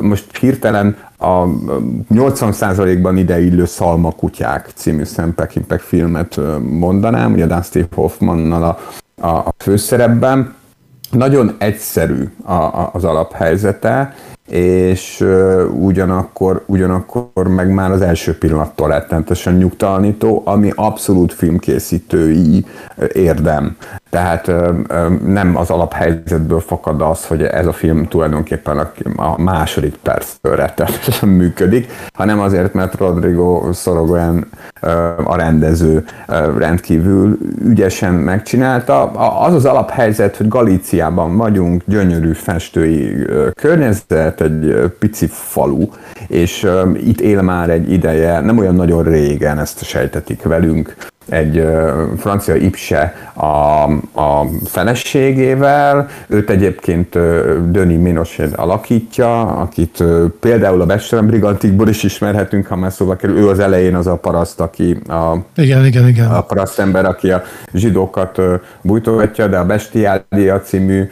Most 0.00 0.37
hirtelen 0.37 0.97
a 1.19 1.45
80%-ban 2.15 3.17
ideillő 3.17 3.65
Szalma 3.65 4.11
kutyák 4.11 4.69
című 4.75 5.05
Sam 5.05 5.35
filmet 5.79 6.41
mondanám, 6.62 7.33
ugye 7.33 7.47
Dustin 7.47 7.87
Hoffmannal 7.95 8.62
a, 8.62 8.79
a, 9.26 9.37
a 9.37 9.55
főszerepben. 9.59 10.55
Nagyon 11.11 11.55
egyszerű 11.59 12.29
a, 12.45 12.53
a, 12.53 12.91
az 12.93 13.05
alaphelyzete, 13.05 14.15
és 14.47 15.25
ugyanakkor, 15.73 16.62
ugyanakkor 16.67 17.49
meg 17.49 17.71
már 17.71 17.91
az 17.91 18.00
első 18.00 18.38
pillanattól 18.38 18.88
rettentesen 18.88 19.55
nyugtalanító, 19.55 20.43
ami 20.45 20.73
abszolút 20.75 21.33
filmkészítői 21.33 22.65
érdem. 23.12 23.76
Tehát 24.11 24.53
nem 25.26 25.57
az 25.57 25.71
alaphelyzetből 25.71 26.61
fakad 26.61 27.00
az, 27.00 27.26
hogy 27.26 27.43
ez 27.43 27.67
a 27.67 27.73
film 27.73 28.09
tulajdonképpen 28.09 28.79
a 29.17 29.43
második 29.43 29.97
perctől 30.03 30.57
rettenetesen 30.57 31.29
működik, 31.29 31.87
hanem 32.12 32.41
azért, 32.41 32.75
mert 32.75 32.99
Rodrigo 32.99 33.73
Sorogoyen 33.73 34.49
a 35.25 35.37
rendező 35.37 36.05
rendkívül 36.59 37.38
ügyesen 37.65 38.15
megcsinálta. 38.15 39.11
Az 39.41 39.55
az 39.55 39.65
alaphelyzet, 39.65 40.37
hogy 40.37 40.49
Galíciában 40.49 41.37
vagyunk, 41.37 41.83
gyönyörű 41.87 42.33
festői 42.33 43.26
környezet, 43.55 44.36
egy 44.40 44.93
pici 44.99 45.26
falu, 45.26 45.88
és 46.28 46.66
itt 47.05 47.21
él 47.21 47.43
már 47.43 47.71
egy 47.71 47.93
ideje, 47.93 48.40
nem 48.40 48.59
olyan 48.59 48.75
nagyon 48.75 49.02
régen, 49.02 49.59
ezt 49.59 49.85
sejtetik 49.85 50.43
velünk, 50.43 50.97
egy 51.28 51.64
francia 52.16 52.54
ipse 52.54 53.14
a, 53.35 53.83
a 54.21 54.47
feleségével, 54.64 56.09
őt 56.26 56.50
egyébként 56.50 57.18
Döni 57.71 57.97
Minosed 57.97 58.52
alakítja, 58.56 59.40
akit 59.40 60.04
például 60.40 60.80
a 60.80 60.87
Bestrem 60.87 61.26
Brigantikból 61.26 61.88
is 61.88 62.02
ismerhetünk, 62.02 62.66
ha 62.66 62.76
már 62.76 62.92
szóba 62.92 63.16
kerül, 63.16 63.37
ő 63.37 63.49
az 63.49 63.59
elején 63.59 63.95
az 63.95 64.06
a 64.06 64.16
paraszt, 64.16 64.61
aki 64.61 64.99
a, 65.09 65.37
igen, 65.56 65.87
igen, 65.87 66.09
igen. 66.09 66.30
a 66.30 66.40
paraszt 66.40 66.78
ember, 66.78 67.04
aki 67.04 67.30
a 67.30 67.42
zsidókat 67.75 68.40
bújtogatja, 68.83 69.47
de 69.47 69.59
a 69.59 69.64
Bestiália 69.64 70.61
című 70.61 71.09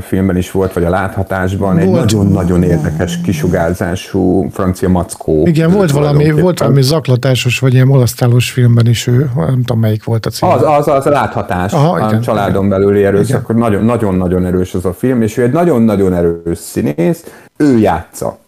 filmben 0.00 0.36
is 0.36 0.50
volt, 0.50 0.72
vagy 0.72 0.84
a 0.84 0.90
Láthatásban, 0.90 1.74
volt. 1.74 1.84
egy 1.84 1.90
nagyon-nagyon 1.90 2.62
érdekes 2.62 3.20
kisugárzású 3.20 4.48
francia 4.50 4.88
mackó. 4.88 5.46
Igen, 5.46 5.70
volt 5.70 5.90
valami, 5.90 6.30
volt 6.30 6.58
valami 6.58 6.82
zaklatásos, 6.82 7.58
vagy 7.58 7.74
ilyen 7.74 7.86
molasztálós 7.86 8.50
filmben 8.50 8.86
is 8.86 9.06
ő, 9.06 9.30
nem 9.50 9.62
tudom 9.62 9.80
melyik 9.80 10.04
volt 10.04 10.26
a 10.26 10.30
cím. 10.30 10.48
Az, 10.48 10.62
az, 10.62 10.88
az 10.88 11.06
a 11.06 11.10
láthatás 11.10 11.72
Aha, 11.72 11.98
igen, 11.98 12.18
a 12.18 12.20
családon 12.20 12.64
igen. 12.64 12.78
belüli 12.78 13.04
erőszak, 13.04 13.54
nagyon-nagyon 13.84 14.46
erős 14.46 14.74
az 14.74 14.84
a 14.84 14.92
film, 14.92 15.22
és 15.22 15.36
ő 15.36 15.42
egy 15.42 15.52
nagyon-nagyon 15.52 16.14
erős 16.14 16.58
színész, 16.58 17.24
ő 17.56 17.78
játsza 17.78 18.38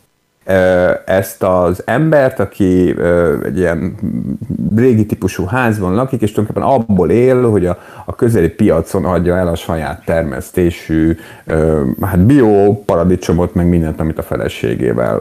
ezt 1.05 1.43
az 1.43 1.83
embert, 1.85 2.41
aki 2.41 2.97
egy 3.45 3.59
ilyen 3.59 3.95
régi 4.77 5.07
típusú 5.07 5.45
házban 5.45 5.95
lakik, 5.95 6.23
és 6.23 6.33
tulajdonképpen 6.33 6.73
abból 6.73 7.11
él, 7.11 7.51
hogy 7.51 7.67
a, 7.67 7.79
a 8.05 8.15
közeli 8.15 8.49
piacon 8.49 9.05
adja 9.05 9.37
el 9.37 9.49
a 9.49 9.55
saját 9.55 10.05
termesztésű 10.05 11.17
hát 12.01 12.19
bio 12.19 12.75
paradicsomot, 12.75 13.55
meg 13.55 13.67
mindent, 13.67 14.01
amit 14.01 14.19
a 14.19 14.23
feleségével 14.23 15.19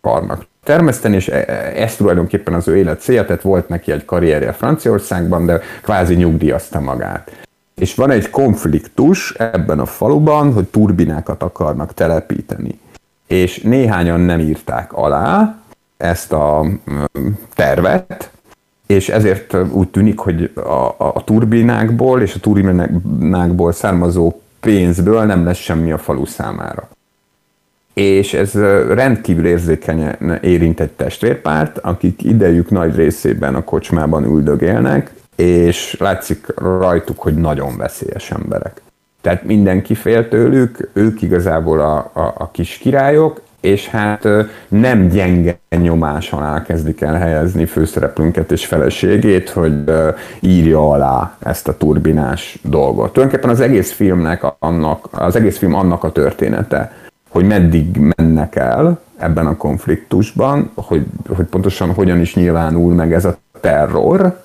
akarnak 0.00 0.46
termeszteni, 0.64 1.14
és 1.14 1.28
e, 1.28 1.44
e, 1.46 1.82
ez 1.82 1.96
tulajdonképpen 1.96 2.54
az 2.54 2.68
ő 2.68 2.76
élet 2.76 3.00
célja, 3.00 3.24
tehát 3.24 3.42
volt 3.42 3.68
neki 3.68 3.92
egy 3.92 4.04
karrierje 4.04 4.52
Franciaországban, 4.52 5.46
de 5.46 5.60
kvázi 5.82 6.14
nyugdíjazta 6.14 6.80
magát. 6.80 7.30
És 7.74 7.94
van 7.94 8.10
egy 8.10 8.30
konfliktus 8.30 9.34
ebben 9.38 9.80
a 9.80 9.86
faluban, 9.86 10.52
hogy 10.52 10.64
turbinákat 10.64 11.42
akarnak 11.42 11.94
telepíteni. 11.94 12.78
És 13.30 13.60
néhányan 13.60 14.20
nem 14.20 14.40
írták 14.40 14.92
alá 14.92 15.58
ezt 15.96 16.32
a 16.32 16.66
tervet, 17.54 18.30
és 18.86 19.08
ezért 19.08 19.56
úgy 19.72 19.88
tűnik, 19.88 20.18
hogy 20.18 20.50
a, 20.54 20.60
a, 20.60 21.12
a 21.14 21.24
turbinákból 21.24 22.20
és 22.20 22.34
a 22.34 22.40
turbinákból 22.40 23.72
származó 23.72 24.40
pénzből 24.60 25.24
nem 25.24 25.44
lesz 25.44 25.58
semmi 25.58 25.92
a 25.92 25.98
falu 25.98 26.24
számára 26.24 26.88
és 28.00 28.34
ez 28.34 28.54
rendkívül 28.88 29.46
érzékenyen 29.46 30.38
érint 30.42 30.80
egy 30.80 30.90
testvérpárt, 30.90 31.78
akik 31.78 32.22
idejük 32.22 32.70
nagy 32.70 32.94
részében 32.94 33.54
a 33.54 33.64
kocsmában 33.64 34.24
üldögélnek, 34.24 35.12
és 35.36 35.96
látszik 35.98 36.46
rajtuk, 36.56 37.18
hogy 37.18 37.34
nagyon 37.34 37.76
veszélyes 37.76 38.30
emberek. 38.30 38.82
Tehát 39.20 39.44
mindenki 39.44 39.94
fél 39.94 40.28
tőlük, 40.28 40.90
ők 40.92 41.22
igazából 41.22 41.80
a, 41.80 41.96
a, 41.96 42.34
a 42.38 42.50
kis 42.50 42.78
királyok, 42.78 43.40
és 43.60 43.88
hát 43.88 44.28
nem 44.68 45.08
gyenge 45.08 45.58
nyomás 45.68 46.32
alá 46.32 46.62
kezdik 46.62 47.00
el 47.00 47.14
helyezni 47.14 47.64
főszereplőnket 47.64 48.52
és 48.52 48.66
feleségét, 48.66 49.50
hogy 49.50 49.74
írja 50.40 50.90
alá 50.90 51.36
ezt 51.38 51.68
a 51.68 51.76
turbinás 51.76 52.58
dolgot. 52.62 53.12
Tulajdonképpen 53.12 53.54
az 53.54 53.60
egész 53.60 53.92
filmnek 53.92 54.44
annak, 54.58 55.08
az 55.10 55.36
egész 55.36 55.58
film 55.58 55.74
annak 55.74 56.04
a 56.04 56.12
története, 56.12 56.92
hogy 57.28 57.46
meddig 57.46 58.12
mennek 58.16 58.56
el 58.56 59.00
ebben 59.16 59.46
a 59.46 59.56
konfliktusban, 59.56 60.70
hogy, 60.74 61.06
hogy 61.36 61.46
pontosan 61.46 61.94
hogyan 61.94 62.20
is 62.20 62.34
nyilvánul 62.34 62.94
meg 62.94 63.12
ez 63.12 63.24
a 63.24 63.38
terror, 63.60 64.40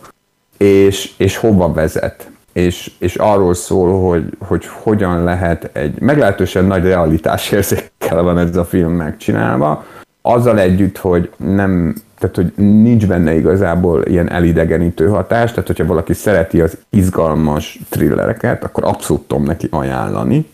és, 0.58 1.14
és 1.18 1.38
hova 1.38 1.74
vezet. 1.74 2.30
És, 2.56 2.92
és 3.00 3.16
arról 3.16 3.54
szól, 3.54 4.08
hogy, 4.08 4.38
hogy 4.40 4.66
hogyan 4.66 5.24
lehet 5.24 5.70
egy 5.74 6.00
meglehetősen 6.00 6.66
nagy 6.66 6.84
realitásérzékkel 6.84 8.22
van 8.22 8.38
ez 8.38 8.56
a 8.56 8.66
film 8.66 8.92
megcsinálva, 8.92 9.86
azzal 10.22 10.60
együtt, 10.60 10.98
hogy 10.98 11.30
nem, 11.38 11.96
tehát 12.20 12.36
hogy 12.36 12.54
nincs 12.56 13.08
benne 13.08 13.36
igazából 13.36 14.04
ilyen 14.06 14.32
elidegenítő 14.32 15.08
hatás, 15.08 15.50
tehát 15.50 15.68
hogyha 15.68 15.86
valaki 15.86 16.14
szereti 16.14 16.62
az 16.62 16.78
izgalmas 16.90 17.80
thrillereket, 17.90 18.64
akkor 18.64 18.84
abszolút 18.84 19.28
tudom 19.28 19.44
neki 19.44 19.68
ajánlani. 19.72 20.50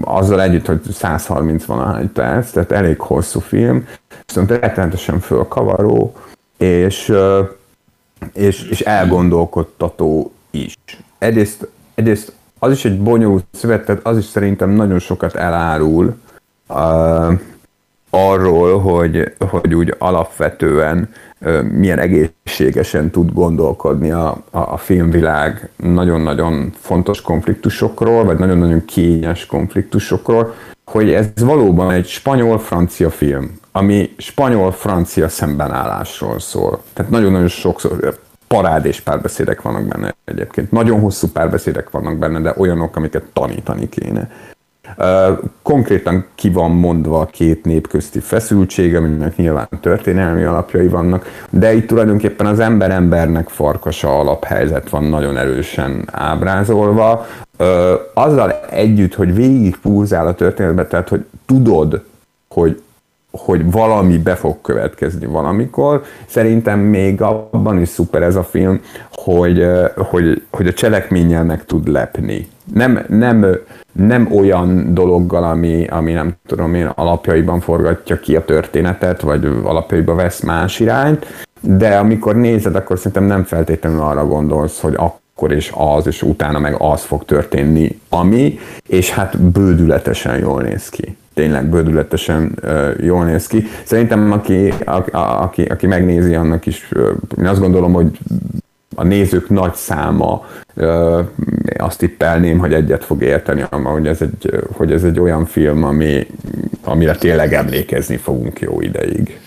azzal 0.00 0.42
együtt, 0.42 0.66
hogy 0.66 0.80
130 0.92 1.64
valahány 1.64 2.12
perc, 2.12 2.50
tehát 2.50 2.72
elég 2.72 3.00
hosszú 3.00 3.40
film, 3.40 3.86
viszont 4.26 4.50
rettenetesen 4.50 5.20
fölkavaró, 5.20 6.14
és, 6.56 7.12
és, 8.32 8.68
és 8.68 8.80
elgondolkodtató 8.80 10.32
is. 10.52 10.74
Egyrészt, 11.18 11.68
egyrészt 11.94 12.32
az 12.58 12.72
is 12.72 12.84
egy 12.84 13.00
bonyolult 13.00 13.44
szövet, 13.52 13.84
tehát 13.84 14.06
az 14.06 14.18
is 14.18 14.24
szerintem 14.24 14.70
nagyon 14.70 14.98
sokat 14.98 15.34
elárul 15.34 16.16
uh, 16.68 17.32
arról, 18.10 18.80
hogy, 18.80 19.34
hogy 19.38 19.74
úgy 19.74 19.94
alapvetően 19.98 21.08
uh, 21.40 21.62
milyen 21.62 21.98
egészségesen 21.98 23.10
tud 23.10 23.32
gondolkodni 23.32 24.10
a, 24.10 24.28
a, 24.50 24.58
a 24.58 24.76
filmvilág 24.76 25.68
nagyon-nagyon 25.76 26.72
fontos 26.80 27.20
konfliktusokról, 27.20 28.24
vagy 28.24 28.38
nagyon-nagyon 28.38 28.84
kényes 28.84 29.46
konfliktusokról, 29.46 30.54
hogy 30.84 31.12
ez 31.12 31.26
valóban 31.40 31.90
egy 31.90 32.06
spanyol-francia 32.06 33.10
film, 33.10 33.60
ami 33.72 34.14
spanyol-francia 34.16 35.28
szembenállásról 35.28 36.38
szól. 36.38 36.82
Tehát 36.92 37.10
nagyon-nagyon 37.10 37.48
sokszor 37.48 38.18
parád 38.52 38.84
és 38.84 39.00
párbeszédek 39.00 39.62
vannak 39.62 39.84
benne 39.84 40.14
egyébként. 40.24 40.70
Nagyon 40.70 41.00
hosszú 41.00 41.28
párbeszédek 41.28 41.90
vannak 41.90 42.18
benne, 42.18 42.40
de 42.40 42.54
olyanok, 42.56 42.96
amiket 42.96 43.22
tanítani 43.32 43.88
kéne. 43.88 44.30
Konkrétan 45.62 46.26
ki 46.34 46.50
van 46.50 46.70
mondva 46.70 47.20
a 47.20 47.26
két 47.26 47.64
nép 47.64 47.88
közti 47.88 48.20
feszültség, 48.20 48.96
aminek 48.96 49.36
nyilván 49.36 49.68
történelmi 49.80 50.42
alapjai 50.42 50.88
vannak, 50.88 51.26
de 51.50 51.74
itt 51.74 51.86
tulajdonképpen 51.86 52.46
az 52.46 52.58
ember-embernek 52.58 53.48
farkasa 53.48 54.18
alaphelyzet 54.18 54.90
van 54.90 55.04
nagyon 55.04 55.36
erősen 55.36 56.08
ábrázolva. 56.12 57.26
Azzal 58.14 58.60
együtt, 58.70 59.14
hogy 59.14 59.34
végig 59.34 59.76
púzál 59.76 60.26
a 60.26 60.34
történetbe, 60.34 60.86
tehát 60.86 61.08
hogy 61.08 61.24
tudod, 61.46 62.04
hogy 62.48 62.81
hogy 63.32 63.70
valami 63.70 64.18
be 64.18 64.34
fog 64.34 64.60
következni 64.60 65.26
valamikor. 65.26 66.04
Szerintem 66.26 66.78
még 66.78 67.22
abban 67.22 67.80
is 67.80 67.88
szuper 67.88 68.22
ez 68.22 68.36
a 68.36 68.42
film, 68.42 68.80
hogy, 69.12 69.66
hogy, 69.96 70.42
hogy 70.50 70.66
a 70.66 70.72
cselekménnyel 70.72 71.44
meg 71.44 71.64
tud 71.64 71.88
lepni. 71.88 72.48
Nem, 72.74 73.04
nem, 73.08 73.46
nem 73.92 74.28
olyan 74.34 74.94
dologgal, 74.94 75.44
ami, 75.44 75.86
ami 75.86 76.12
nem 76.12 76.32
tudom 76.46 76.74
én 76.74 76.86
alapjaiban 76.86 77.60
forgatja 77.60 78.20
ki 78.20 78.36
a 78.36 78.44
történetet, 78.44 79.20
vagy 79.20 79.44
alapjaiban 79.62 80.16
vesz 80.16 80.40
más 80.40 80.80
irányt, 80.80 81.26
de 81.60 81.96
amikor 81.96 82.36
nézed, 82.36 82.74
akkor 82.74 82.96
szerintem 82.96 83.24
nem 83.24 83.44
feltétlenül 83.44 84.00
arra 84.00 84.26
gondolsz, 84.26 84.80
hogy 84.80 84.94
akkor 85.34 85.52
és 85.52 85.72
az, 85.74 86.06
és 86.06 86.22
utána 86.22 86.58
meg 86.58 86.74
az 86.78 87.02
fog 87.02 87.24
történni, 87.24 87.98
ami, 88.08 88.58
és 88.86 89.10
hát 89.10 89.38
bődületesen 89.38 90.38
jól 90.38 90.62
néz 90.62 90.88
ki 90.88 91.16
tényleg 91.34 91.68
bődületesen 91.68 92.58
jól 93.00 93.24
néz 93.24 93.46
ki. 93.46 93.64
Szerintem 93.84 94.32
aki, 94.32 94.72
a, 94.84 95.16
a, 95.16 95.42
aki, 95.42 95.62
aki 95.62 95.86
megnézi, 95.86 96.34
annak 96.34 96.66
is, 96.66 96.88
én 97.38 97.46
azt 97.46 97.60
gondolom, 97.60 97.92
hogy 97.92 98.18
a 98.94 99.04
nézők 99.04 99.48
nagy 99.48 99.74
száma 99.74 100.46
azt 101.76 101.98
tippelném, 101.98 102.58
hogy 102.58 102.72
egyet 102.72 103.04
fog 103.04 103.22
érteni, 103.22 103.64
hogy 103.70 104.06
ez 104.06 104.22
egy, 104.22 104.50
hogy 104.72 104.92
ez 104.92 105.04
egy 105.04 105.20
olyan 105.20 105.46
film, 105.46 105.84
ami, 105.84 106.26
amire 106.84 107.14
tényleg 107.14 107.52
emlékezni 107.52 108.16
fogunk 108.16 108.60
jó 108.60 108.80
ideig. 108.80 109.40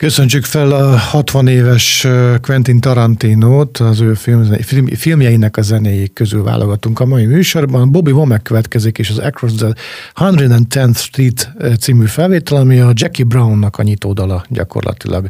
Köszöntsük 0.00 0.44
fel 0.44 0.72
a 0.72 0.96
60 0.96 1.46
éves 1.46 2.06
Quentin 2.42 2.80
Tarantinót, 2.80 3.78
az 3.78 4.00
ő 4.00 4.14
film, 4.14 4.42
film, 4.44 4.86
filmjeinek 4.86 5.56
a 5.56 5.62
zenéjék 5.62 6.12
közül 6.12 6.42
válogatunk 6.42 7.00
a 7.00 7.04
mai 7.04 7.26
műsorban. 7.26 7.92
Bobby 7.92 8.10
Womack 8.10 8.42
következik, 8.42 8.98
és 8.98 9.10
az 9.10 9.18
Across 9.18 9.52
the 9.52 9.72
110th 10.14 10.96
Street 10.96 11.52
című 11.80 12.04
felvétel, 12.04 12.56
ami 12.56 12.80
a 12.80 12.90
Jackie 12.94 13.24
Brownnak 13.24 13.78
a 13.78 13.82
nyitódala 13.82 14.44
gyakorlatilag. 14.48 15.26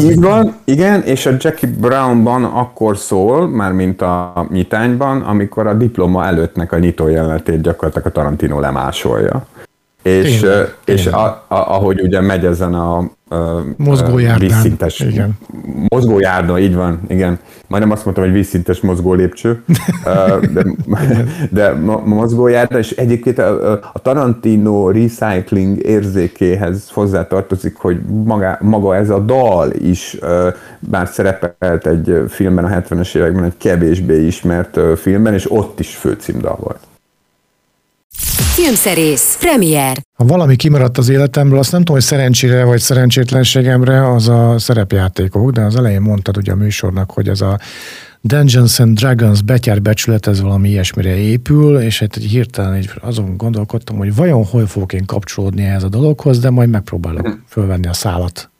Így 0.00 0.20
van, 0.20 0.54
igen, 0.64 1.02
és 1.02 1.26
a 1.26 1.30
Jackie 1.38 1.70
Brownban 1.78 2.44
akkor 2.44 2.98
szól, 2.98 3.48
már 3.48 3.72
mint 3.72 4.02
a 4.02 4.46
nyitányban, 4.50 5.20
amikor 5.20 5.66
a 5.66 5.74
diploma 5.74 6.26
előttnek 6.26 6.72
a 6.72 6.78
nyitó 6.78 7.08
jelenetét 7.08 7.60
gyakorlatilag 7.60 8.06
a 8.06 8.10
Tarantino 8.10 8.60
lemásolja. 8.60 9.46
És, 10.02 10.38
tényleg, 10.38 10.74
és 10.84 11.02
tényleg. 11.02 11.20
A, 11.20 11.26
a, 11.26 11.44
ahogy 11.48 12.00
ugye 12.00 12.20
megy 12.20 12.44
ezen 12.44 12.74
a 12.74 13.10
Mozgójárdán. 13.76 14.48
Vízszintes. 14.48 15.00
Igen. 15.00 15.38
Mozgójárda, 15.88 16.58
így 16.58 16.74
van, 16.74 17.00
igen. 17.08 17.38
Majdnem 17.66 17.92
azt 17.92 18.04
mondtam, 18.04 18.24
hogy 18.24 18.32
vízszintes 18.34 18.80
mozgó 18.80 19.12
lépcső, 19.12 19.62
de, 20.52 20.64
de 21.50 21.72
mozgójárda, 22.04 22.78
és 22.78 22.90
egyébként 22.90 23.38
a, 23.38 23.72
a 23.72 23.98
Tarantino 24.02 24.90
recycling 24.90 25.78
érzékéhez 25.78 26.90
hozzátartozik, 26.90 27.76
hogy 27.76 28.00
maga, 28.24 28.58
maga 28.60 28.96
ez 28.96 29.10
a 29.10 29.18
dal 29.18 29.70
is 29.72 30.18
bár 30.78 31.08
szerepelt 31.08 31.86
egy 31.86 32.22
filmben 32.28 32.64
a 32.64 32.68
70-es 32.68 33.16
években, 33.16 33.44
egy 33.44 33.56
kevésbé 33.56 34.26
ismert 34.26 34.80
filmben, 34.96 35.34
és 35.34 35.52
ott 35.52 35.80
is 35.80 35.96
főcímdal 35.96 36.56
volt. 36.60 36.78
Filmszerész, 38.52 39.36
premier. 39.40 39.96
Ha 40.18 40.24
valami 40.24 40.56
kimaradt 40.56 40.98
az 40.98 41.08
életemből, 41.08 41.58
azt 41.58 41.72
nem 41.72 41.80
tudom, 41.80 41.96
hogy 41.96 42.04
szerencsére 42.04 42.64
vagy 42.64 42.80
szerencsétlenségemre, 42.80 44.12
az 44.12 44.28
a 44.28 44.58
szerepjátékok, 44.58 45.50
de 45.50 45.60
az 45.60 45.76
elején 45.76 46.00
mondtad 46.00 46.36
ugye 46.36 46.52
a 46.52 46.56
műsornak, 46.56 47.10
hogy 47.10 47.28
ez 47.28 47.40
a 47.40 47.58
Dungeons 48.20 48.80
and 48.80 48.98
Dragons 48.98 49.42
betyárbecsület, 49.42 50.26
ez 50.26 50.40
valami 50.40 50.68
ilyesmire 50.68 51.16
épül, 51.16 51.78
és 51.78 51.98
hát 51.98 52.16
egy 52.16 52.24
hirtelen 52.24 52.76
így 52.76 52.90
azon 53.00 53.36
gondolkodtam, 53.36 53.96
hogy 53.96 54.14
vajon 54.14 54.44
hol 54.44 54.66
fogok 54.66 54.92
én 54.92 55.04
kapcsolódni 55.06 55.62
ehhez 55.62 55.82
a 55.82 55.88
dologhoz, 55.88 56.38
de 56.38 56.50
majd 56.50 56.70
megpróbálok 56.70 57.26
hm. 57.26 57.32
fölvenni 57.48 57.86
a 57.86 57.92
szálat. 57.92 58.51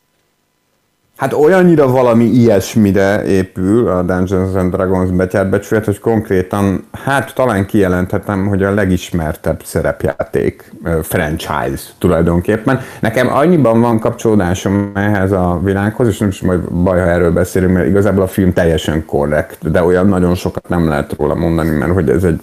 Hát 1.23 1.33
olyannyira 1.33 1.87
valami 1.87 2.23
ilyesmire 2.23 3.23
épül 3.25 3.87
a 3.87 4.01
Dungeons 4.01 4.55
and 4.55 4.75
Dragons 4.75 5.09
betyárbecsület, 5.09 5.85
hogy 5.85 5.99
konkrétan, 5.99 6.87
hát 6.91 7.35
talán 7.35 7.65
kijelenthetem, 7.65 8.47
hogy 8.47 8.63
a 8.63 8.73
legismertebb 8.73 9.61
szerepjáték 9.63 10.71
franchise 11.01 11.83
tulajdonképpen. 11.97 12.79
Nekem 12.99 13.33
annyiban 13.33 13.81
van 13.81 13.99
kapcsolódásom 13.99 14.91
ehhez 14.93 15.31
a 15.31 15.59
világhoz, 15.63 16.07
és 16.07 16.17
nem 16.17 16.29
is 16.29 16.41
majd 16.41 16.59
baj, 16.71 16.99
ha 16.99 17.05
erről 17.05 17.31
beszélünk, 17.31 17.73
mert 17.73 17.87
igazából 17.87 18.23
a 18.23 18.27
film 18.27 18.53
teljesen 18.53 19.05
korrekt, 19.05 19.71
de 19.71 19.83
olyan 19.83 20.07
nagyon 20.07 20.35
sokat 20.35 20.69
nem 20.69 20.87
lehet 20.87 21.15
róla 21.17 21.35
mondani, 21.35 21.69
mert 21.69 21.91
hogy 21.91 22.09
ez 22.09 22.23
egy 22.23 22.39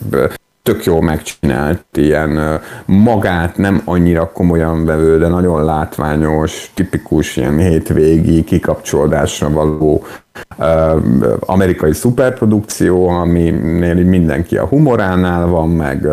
tök 0.71 0.85
jól 0.85 1.03
megcsinált, 1.03 1.85
ilyen 1.93 2.61
magát 2.85 3.57
nem 3.57 3.83
annyira 3.85 4.33
komolyan 4.33 4.85
vevő, 4.85 5.19
de 5.19 5.29
nagyon 5.29 5.65
látványos, 5.65 6.71
tipikus 6.75 7.37
ilyen 7.37 7.59
hétvégi 7.59 8.45
kikapcsolódásra 8.45 9.51
való 9.51 10.05
amerikai 11.41 11.93
szuperprodukció, 11.93 13.09
aminél 13.09 13.95
mindenki 13.95 14.57
a 14.57 14.67
humoránál 14.67 15.47
van, 15.47 15.69
meg 15.69 16.09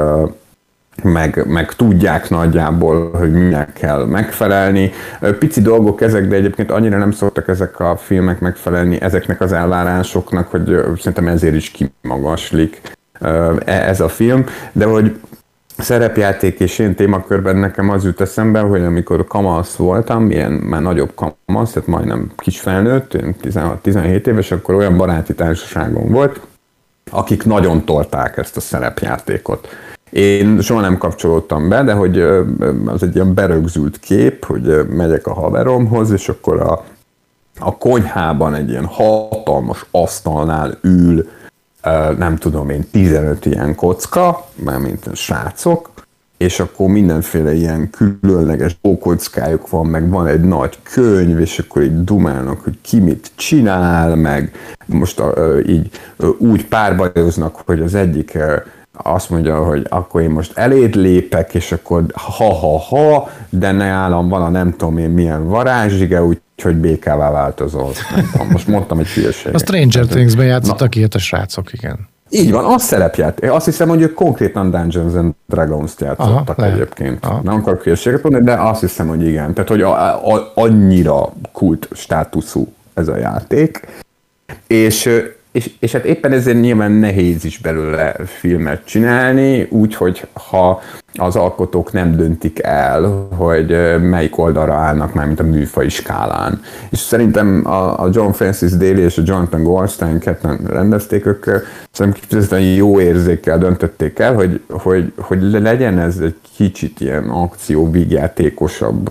meg, 1.04 1.44
meg 1.48 1.74
tudják 1.74 2.30
nagyjából, 2.30 3.12
hogy 3.12 3.32
minek 3.32 3.74
kell 3.74 4.06
megfelelni. 4.06 4.92
Pici 5.40 5.62
dolgok 5.62 6.02
ezek, 6.02 6.28
de 6.28 6.36
egyébként 6.36 6.72
annyira 6.72 6.98
nem 6.98 7.12
szoktak 7.12 7.48
ezek 7.48 7.80
a 7.80 7.98
filmek 7.98 8.40
megfelelni 8.40 9.02
ezeknek 9.02 9.42
az 9.42 9.52
elvárásoknak, 9.52 10.48
hogy 10.48 10.64
szerintem 10.98 11.28
ezért 11.28 11.56
is 11.56 11.72
kimagaslik 11.72 12.82
ez 13.66 14.00
a 14.00 14.08
film, 14.08 14.46
de 14.72 14.86
hogy 14.86 15.20
szerepjáték 15.78 16.60
és 16.60 16.80
én 16.80 16.96
témakörben 16.96 17.56
nekem 17.56 17.90
az 17.90 18.04
jut 18.04 18.22
eszembe, 18.22 18.60
hogy 18.60 18.84
amikor 18.84 19.28
kamasz 19.28 19.76
voltam, 19.76 20.32
ilyen 20.32 20.52
már 20.52 20.82
nagyobb 20.82 21.12
kamasz, 21.16 21.72
tehát 21.72 21.88
majdnem 21.88 22.32
kisfelnőtt, 22.38 23.12
16-17 23.44 24.28
éves, 24.28 24.52
akkor 24.52 24.76
olyan 24.76 24.98
baráti 24.98 25.34
társaságom 25.34 26.12
volt, 26.12 26.40
akik 27.12 27.46
nagyon 27.46 27.86
tolták 27.86 28.38
ezt 28.38 28.58
a 28.58 28.60
szerepjátékot. 28.60 29.68
Én 30.10 30.62
soha 30.62 30.82
nem 30.82 30.98
kapcsolódtam 30.98 31.70
be, 31.70 31.84
de 31.84 31.94
hogy 31.94 32.20
az 32.86 33.04
egy 33.04 33.16
ilyen 33.16 33.34
berögzült 33.34 34.00
kép, 34.00 34.46
hogy 34.46 34.88
megyek 34.90 35.28
a 35.28 35.34
haveromhoz, 35.34 36.12
és 36.12 36.30
akkor 36.30 36.62
a, 36.62 36.84
a 37.60 37.78
konyhában 37.78 38.54
egy 38.54 38.70
ilyen 38.70 38.86
hatalmas 38.86 39.86
asztalnál 39.92 40.78
ül, 40.82 41.30
nem 42.18 42.36
tudom 42.36 42.70
én, 42.70 42.86
15 42.92 43.46
ilyen 43.46 43.76
kocka, 43.76 44.48
mint 44.80 45.16
srácok, 45.16 45.92
és 46.38 46.60
akkor 46.60 46.88
mindenféle 46.88 47.54
ilyen 47.54 47.90
különleges 47.90 48.78
ókockájuk 48.84 49.70
van, 49.70 49.86
meg 49.86 50.10
van 50.10 50.28
egy 50.28 50.42
nagy 50.42 50.80
könyv, 50.84 51.40
és 51.40 51.60
akkor 51.60 51.82
így 51.82 52.04
dumálnak, 52.04 52.62
hogy 52.62 52.78
ki 52.82 53.00
mit 53.00 53.32
csinál, 53.36 54.16
meg 54.16 54.52
most 54.86 55.22
így 55.68 55.90
úgy 56.38 56.66
párbajoznak, 56.66 57.56
hogy 57.66 57.82
az 57.82 57.96
egyik 57.96 58.38
azt 59.04 59.30
mondja, 59.30 59.64
hogy 59.64 59.86
akkor 59.90 60.22
én 60.22 60.30
most 60.30 60.58
eléd 60.58 60.96
lépek, 60.96 61.54
és 61.54 61.72
akkor 61.72 62.04
ha-ha-ha, 62.14 63.30
de 63.50 63.72
ne 63.72 63.86
állam 63.86 64.30
van 64.30 64.42
a 64.42 64.50
nem 64.50 64.72
tudom 64.72 64.98
én 64.98 65.10
milyen 65.10 65.48
varázsige, 65.48 66.24
úgyhogy 66.24 66.76
békává 66.76 67.32
változol. 67.32 67.92
most 68.52 68.68
mondtam 68.68 69.00
egy 69.00 69.08
hülyeséget. 69.08 69.56
A 69.56 69.58
Stranger 69.58 70.06
Things-ben 70.06 70.46
játszottak 70.46 70.96
ilyet 70.96 71.16
a 71.16 71.20
srácok, 71.20 71.74
igen. 71.74 72.08
Így 72.30 72.52
van, 72.52 72.66
azt 72.66 72.86
szerepját. 72.86 73.44
Azt 73.44 73.66
hiszem, 73.66 73.90
hogy 73.90 74.02
ők 74.02 74.14
konkrétan 74.14 74.72
Dungeons 74.72 75.14
and 75.14 75.34
Dragons-t 75.46 76.02
játszottak 76.02 76.58
Aha, 76.58 76.72
egyébként. 76.72 77.26
Aha. 77.26 77.42
Nem 77.44 77.56
akarok 77.56 77.84
hülyeséget 77.84 78.24
mondani, 78.24 78.46
de 78.46 78.54
azt 78.54 78.80
hiszem, 78.80 79.08
hogy 79.08 79.28
igen. 79.28 79.54
Tehát, 79.54 79.70
hogy 79.70 79.82
a, 79.82 80.34
a, 80.34 80.52
annyira 80.56 81.34
kult 81.52 81.88
státuszú 81.92 82.74
ez 82.94 83.08
a 83.08 83.18
játék. 83.18 83.88
És 84.68 85.10
és, 85.58 85.70
és 85.80 85.92
hát 85.92 86.06
éppen 86.06 86.32
ezért 86.32 86.60
nyilván 86.60 86.92
nehéz 86.92 87.46
is 87.46 87.58
belőle 87.58 88.16
filmet 88.26 88.86
csinálni, 88.86 89.68
úgyhogy 89.70 90.28
ha 90.34 90.82
az 91.14 91.36
alkotók 91.36 91.92
nem 91.92 92.16
döntik 92.16 92.64
el, 92.64 93.28
hogy 93.36 93.76
melyik 94.02 94.38
oldalra 94.38 94.74
állnak 94.74 95.14
már, 95.14 95.26
mint 95.26 95.40
a 95.40 95.44
műfai 95.44 95.90
skálán. 95.90 96.62
És 96.90 97.00
szerintem 97.00 97.62
a, 97.66 98.10
John 98.12 98.32
Francis 98.32 98.72
Daly 98.72 98.98
és 98.98 99.18
a 99.18 99.22
Jonathan 99.26 99.64
Goldstein 99.64 100.20
ketten 100.20 100.60
rendezték, 100.66 101.26
ők 101.26 101.44
szerintem 101.92 102.22
kifejezetten 102.22 102.62
jó 102.62 103.00
érzékkel 103.00 103.58
döntötték 103.58 104.20
el, 104.20 104.34
hogy, 104.34 104.62
hogy, 104.70 105.14
hogy 105.18 105.42
legyen 105.42 106.00
ez 106.00 106.18
egy 106.18 106.36
kicsit 106.56 107.02
ilyen 107.02 107.30
akció 107.30 107.92
vígjátékosabb 107.92 109.10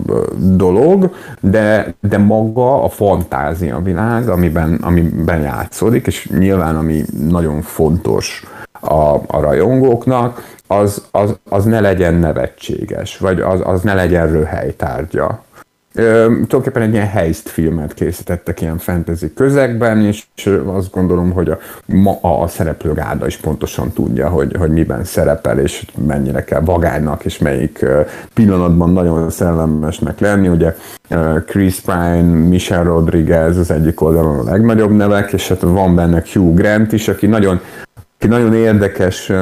dolog, 0.56 1.14
de, 1.40 1.94
de 2.00 2.18
maga 2.18 2.82
a 2.82 2.88
fantázia 2.88 3.80
világ, 3.82 4.28
amiben, 4.28 4.78
amiben 4.82 5.40
játszódik, 5.40 6.06
és 6.06 6.28
nyilván 6.38 6.76
ami 6.76 7.04
nagyon 7.28 7.62
fontos 7.62 8.44
a, 8.80 9.14
a 9.26 9.40
rajongóknak, 9.40 10.54
az, 10.66 11.02
az, 11.10 11.38
az 11.48 11.64
ne 11.64 11.80
legyen 11.80 12.14
nevetséges, 12.14 13.18
vagy 13.18 13.40
az, 13.40 13.60
az 13.64 13.82
ne 13.82 13.94
legyen 13.94 14.30
röhelytárgya. 14.30 15.44
Ö, 15.98 16.24
tulajdonképpen 16.24 16.82
egy 16.82 16.92
ilyen 16.92 17.08
heist 17.08 17.48
filmet 17.48 17.94
készítettek 17.94 18.60
ilyen 18.60 18.78
fantasy 18.78 19.32
közegben, 19.34 20.04
és 20.04 20.24
azt 20.66 20.90
gondolom, 20.90 21.32
hogy 21.32 21.50
a, 21.50 21.58
a, 22.20 22.42
a 22.42 22.46
szereplőgárda 22.46 23.26
is 23.26 23.36
pontosan 23.36 23.92
tudja, 23.92 24.28
hogy, 24.28 24.56
hogy 24.58 24.70
miben 24.70 25.04
szerepel, 25.04 25.58
és 25.58 25.86
mennyire 26.06 26.44
kell 26.44 26.60
vagánynak, 26.60 27.24
és 27.24 27.38
melyik 27.38 27.84
pillanatban 28.34 28.92
nagyon 28.92 29.30
szellemesnek 29.30 30.20
lenni. 30.20 30.48
Ugye 30.48 30.76
Chris 31.46 31.80
Pine, 31.80 32.22
Michelle 32.22 32.82
Rodriguez 32.82 33.56
az 33.56 33.70
egyik 33.70 34.00
oldalon 34.00 34.38
a 34.38 34.50
legnagyobb 34.50 34.90
nevek, 34.90 35.32
és 35.32 35.48
hát 35.48 35.60
van 35.60 35.94
benne 35.94 36.22
Hugh 36.32 36.54
Grant 36.54 36.92
is, 36.92 37.08
aki 37.08 37.26
nagyon, 37.26 37.60
aki 38.18 38.26
nagyon 38.26 38.54
érdekes 38.54 39.32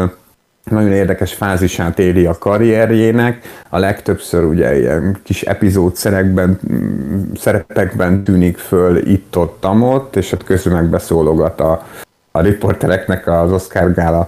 nagyon 0.71 0.93
érdekes 0.93 1.35
fázisát 1.35 1.99
éli 1.99 2.27
a 2.27 2.39
karrierjének. 2.39 3.41
A 3.69 3.79
legtöbbször 3.79 4.45
ugye 4.45 4.79
ilyen 4.79 5.17
kis 5.23 5.43
epizód 5.43 5.97
szerekben, 5.97 6.59
szerepekben 7.37 8.25
tűnik 8.25 8.59
föl 8.59 8.97
itt-ott, 8.97 9.67
ott, 9.81 10.17
és 10.17 10.31
hát 10.31 10.45
közül 10.45 10.73
megbeszólogat 10.73 11.61
a, 11.61 11.87
a 12.31 12.41
riportereknek 12.41 13.27
az 13.27 13.53
Oscar 13.53 13.93
Gála 13.93 14.27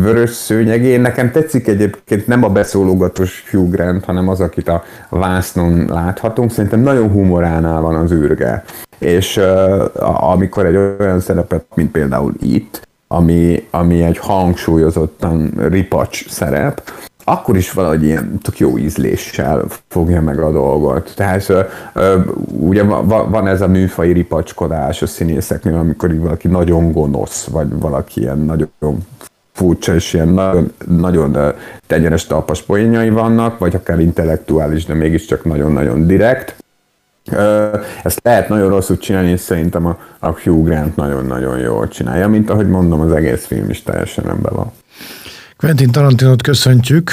vörös 0.00 0.30
szőnyegén. 0.30 1.00
Nekem 1.00 1.30
tetszik 1.30 1.68
egyébként 1.68 2.26
nem 2.26 2.44
a 2.44 2.48
beszólogatós 2.48 3.44
Hugh 3.50 3.70
Grant, 3.70 4.04
hanem 4.04 4.28
az, 4.28 4.40
akit 4.40 4.68
a 4.68 4.84
vásznon 5.08 5.84
láthatunk. 5.88 6.50
Szerintem 6.50 6.80
nagyon 6.80 7.10
humoránál 7.10 7.80
van 7.80 7.94
az 7.94 8.12
űrge. 8.12 8.64
És 8.98 9.36
ö, 9.36 9.84
amikor 10.14 10.66
egy 10.66 10.76
olyan 10.76 11.20
szerepet, 11.20 11.64
mint 11.74 11.90
például 11.90 12.32
itt, 12.40 12.87
ami, 13.08 13.66
ami 13.70 14.02
egy 14.02 14.18
hangsúlyozottan 14.18 15.52
ripacs 15.68 16.28
szerep, 16.28 16.82
akkor 17.24 17.56
is 17.56 17.72
valahogy 17.72 18.04
ilyen 18.04 18.38
tök 18.42 18.58
jó 18.58 18.78
ízléssel 18.78 19.64
fogja 19.88 20.20
meg 20.20 20.38
a 20.38 20.52
dolgot. 20.52 21.12
Tehát 21.16 21.52
ugye 22.46 22.82
van 23.06 23.46
ez 23.46 23.60
a 23.60 23.68
műfai 23.68 24.12
ripacskodás 24.12 25.02
a 25.02 25.06
színészeknél, 25.06 25.74
amikor 25.74 26.18
valaki 26.18 26.48
nagyon 26.48 26.92
gonosz, 26.92 27.44
vagy 27.44 27.78
valaki 27.78 28.20
ilyen 28.20 28.38
nagyon 28.38 29.06
furcsa 29.52 29.94
és 29.94 30.14
ilyen 30.14 30.28
nagyon, 30.28 30.72
nagyon 30.88 31.54
tegyenes 31.86 32.26
talpas 32.26 32.62
poénjai 32.62 33.10
vannak, 33.10 33.58
vagy 33.58 33.74
akár 33.74 34.00
intellektuális, 34.00 34.84
de 34.84 34.94
mégiscsak 34.94 35.44
nagyon-nagyon 35.44 36.06
direkt. 36.06 36.56
Ezt 38.02 38.20
lehet 38.22 38.48
nagyon 38.48 38.68
rosszul 38.68 38.98
csinálni, 38.98 39.30
és 39.30 39.40
szerintem 39.40 39.86
a, 39.86 39.98
a 40.18 40.28
Hugh 40.28 40.64
Grant 40.64 40.96
nagyon-nagyon 40.96 41.58
jól 41.58 41.88
csinálja, 41.88 42.28
mint 42.28 42.50
ahogy 42.50 42.68
mondom, 42.68 43.00
az 43.00 43.12
egész 43.12 43.46
film 43.46 43.70
is 43.70 43.82
teljesen 43.82 44.24
rendben 44.24 44.54
van. 44.54 44.72
Quentin 45.56 45.90
Tarantinot 45.90 46.42
köszöntjük, 46.42 47.10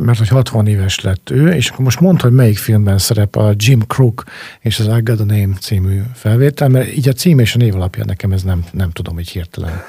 mert 0.00 0.18
hogy 0.18 0.28
60 0.28 0.66
éves 0.66 1.00
lett 1.00 1.30
ő, 1.30 1.48
és 1.48 1.68
akkor 1.68 1.84
most 1.84 2.00
mondd, 2.00 2.20
hogy 2.20 2.32
melyik 2.32 2.58
filmben 2.58 2.98
szerep 2.98 3.36
a 3.36 3.52
Jim 3.56 3.80
Crook 3.86 4.24
és 4.60 4.78
az 4.78 4.86
I 4.86 5.00
Got 5.02 5.20
a 5.20 5.24
Name 5.24 5.54
című 5.60 6.00
felvétel, 6.14 6.68
mert 6.68 6.96
így 6.96 7.08
a 7.08 7.12
cím 7.12 7.38
és 7.38 7.54
a 7.54 7.58
név 7.58 7.74
alapján 7.74 8.06
nekem 8.06 8.32
ez 8.32 8.42
nem, 8.42 8.64
nem 8.72 8.90
tudom, 8.90 9.14
hogy 9.14 9.28
hirtelen. 9.28 9.82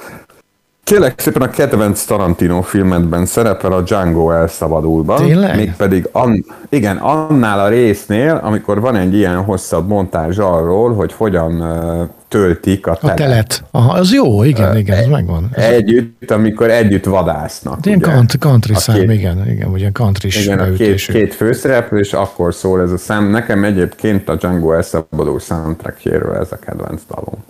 Kérlek 0.89 1.19
szépen 1.19 1.41
a 1.41 1.49
kedvenc 1.49 2.03
Tarantino 2.03 2.61
filmetben 2.61 3.25
szerepel 3.25 3.71
a 3.71 3.81
Django 3.81 4.31
elszabadulban. 4.31 5.25
Tényleg? 5.25 5.55
Mégpedig 5.55 6.09
an, 6.11 6.45
igen, 6.69 6.97
annál 6.97 7.59
a 7.59 7.67
résznél, 7.67 8.39
amikor 8.43 8.79
van 8.79 8.95
egy 8.95 9.13
ilyen 9.13 9.43
hosszabb 9.43 9.87
montázs 9.87 10.37
arról, 10.37 10.93
hogy 10.93 11.13
hogyan 11.13 11.61
uh, 11.61 12.07
töltik 12.27 12.87
a 12.87 12.95
telet. 12.95 13.19
A 13.19 13.21
telet. 13.21 13.63
Aha, 13.71 13.93
az 13.93 14.13
jó, 14.13 14.43
igen, 14.43 14.77
igen, 14.77 14.97
ez 14.97 15.07
megvan. 15.07 15.49
Együtt, 15.53 16.31
amikor 16.31 16.69
együtt 16.69 17.05
vadásznak. 17.05 17.85
Ilyen 17.85 17.99
country, 17.99 18.37
country 18.37 18.73
szám, 18.73 18.95
két, 18.95 19.11
igen, 19.11 19.49
igen, 19.49 19.69
ugye 19.69 19.91
country 19.91 20.29
Igen, 20.41 20.59
a 20.59 20.71
két, 20.73 21.05
két 21.05 21.33
főszereplő, 21.33 21.99
és 21.99 22.13
akkor 22.13 22.53
szól 22.53 22.81
ez 22.81 22.91
a 22.91 22.97
szám. 22.97 23.29
Nekem 23.29 23.63
egyébként 23.63 24.29
a 24.29 24.35
Django 24.35 24.71
elszabadul 24.71 25.39
soundtrackjéről 25.39 26.35
ez 26.35 26.51
a 26.51 26.59
kedvenc 26.59 27.01
dalom. 27.09 27.43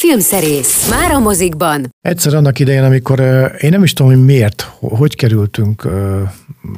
Filmszerész. 0.00 0.88
Már 0.90 1.10
a 1.10 1.18
mozikban. 1.18 1.94
Egyszer 2.00 2.34
annak 2.34 2.58
idején, 2.58 2.82
amikor 2.82 3.20
én 3.60 3.70
nem 3.70 3.82
is 3.82 3.92
tudom, 3.92 4.12
hogy 4.12 4.24
miért, 4.24 4.70
hogy 4.80 5.16
kerültünk 5.16 5.88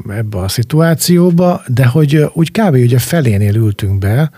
ebbe 0.08 0.38
a 0.38 0.48
szituációba, 0.48 1.62
de 1.66 1.86
hogy 1.86 2.24
úgy 2.32 2.50
kb. 2.50 2.74
ugye 2.74 2.98
felénél 2.98 3.54
ültünk 3.54 3.98
be 3.98 4.30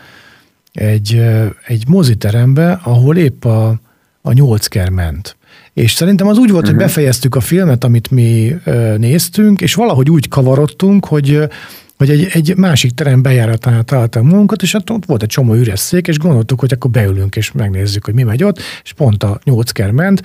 egy, 0.72 1.22
egy 1.66 1.88
moziterembe, 1.88 2.80
ahol 2.84 3.16
épp 3.16 3.44
a, 3.44 3.80
a 4.22 4.32
nyolcker 4.32 4.88
ment. 4.88 5.36
És 5.72 5.92
szerintem 5.92 6.26
az 6.26 6.38
úgy 6.38 6.50
volt, 6.50 6.62
uh-huh. 6.62 6.66
hogy 6.66 6.74
mhm. 6.74 6.86
befejeztük 6.86 7.34
a 7.34 7.40
filmet, 7.40 7.84
amit 7.84 8.10
mi 8.10 8.56
néztünk, 8.96 9.60
és 9.60 9.74
valahogy 9.74 10.10
úgy 10.10 10.28
kavarodtunk, 10.28 11.06
hogy 11.06 11.48
hogy 12.06 12.10
egy, 12.10 12.28
egy 12.32 12.56
másik 12.56 12.90
terem 12.90 13.22
bejáratánál 13.22 13.82
találtam 13.82 14.26
magunkat, 14.26 14.62
és 14.62 14.72
hát 14.72 14.90
ott 14.90 15.04
volt 15.04 15.22
egy 15.22 15.28
csomó 15.28 15.54
üres 15.54 15.80
szék, 15.80 16.08
és 16.08 16.18
gondoltuk, 16.18 16.60
hogy 16.60 16.72
akkor 16.72 16.90
beülünk, 16.90 17.36
és 17.36 17.52
megnézzük, 17.52 18.04
hogy 18.04 18.14
mi 18.14 18.22
megy 18.22 18.44
ott, 18.44 18.58
és 18.82 18.92
pont 18.92 19.22
a 19.22 19.40
nyolcker 19.44 19.90
ment. 19.90 20.22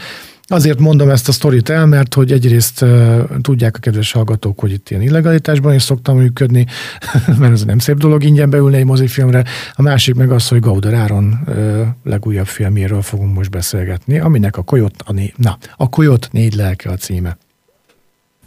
Azért 0.49 0.79
mondom 0.79 1.09
ezt 1.09 1.27
a 1.27 1.31
sztorit 1.31 1.69
el, 1.69 1.85
mert 1.85 2.13
hogy 2.13 2.31
egyrészt 2.31 2.81
uh, 2.81 3.19
tudják 3.41 3.75
a 3.75 3.79
kedves 3.79 4.11
hallgatók, 4.11 4.59
hogy 4.59 4.71
itt 4.71 4.89
ilyen 4.89 5.01
illegalitásban 5.01 5.73
is 5.73 5.81
szoktam 5.81 6.17
működni, 6.17 6.65
mert 7.39 7.53
ez 7.53 7.63
nem 7.63 7.79
szép 7.79 7.97
dolog 7.97 8.23
ingyen 8.23 8.49
beülni 8.49 8.77
egy 8.77 8.85
mozifilmre. 8.85 9.43
A 9.73 9.81
másik 9.81 10.15
meg 10.15 10.31
az, 10.31 10.47
hogy 10.47 10.59
Gauder 10.59 10.93
Áron 10.93 11.39
uh, 11.47 11.81
legújabb 12.03 12.47
filméről 12.47 13.01
fogunk 13.01 13.35
most 13.35 13.49
beszélgetni, 13.49 14.19
aminek 14.19 14.57
a 14.57 14.61
Koyot, 14.61 14.95
a 15.05 15.11
né- 15.11 15.37
na, 15.37 15.57
a 15.77 15.89
Koyot 15.89 16.27
négy 16.31 16.53
lelke 16.53 16.89
a 16.89 16.95
címe. 16.95 17.37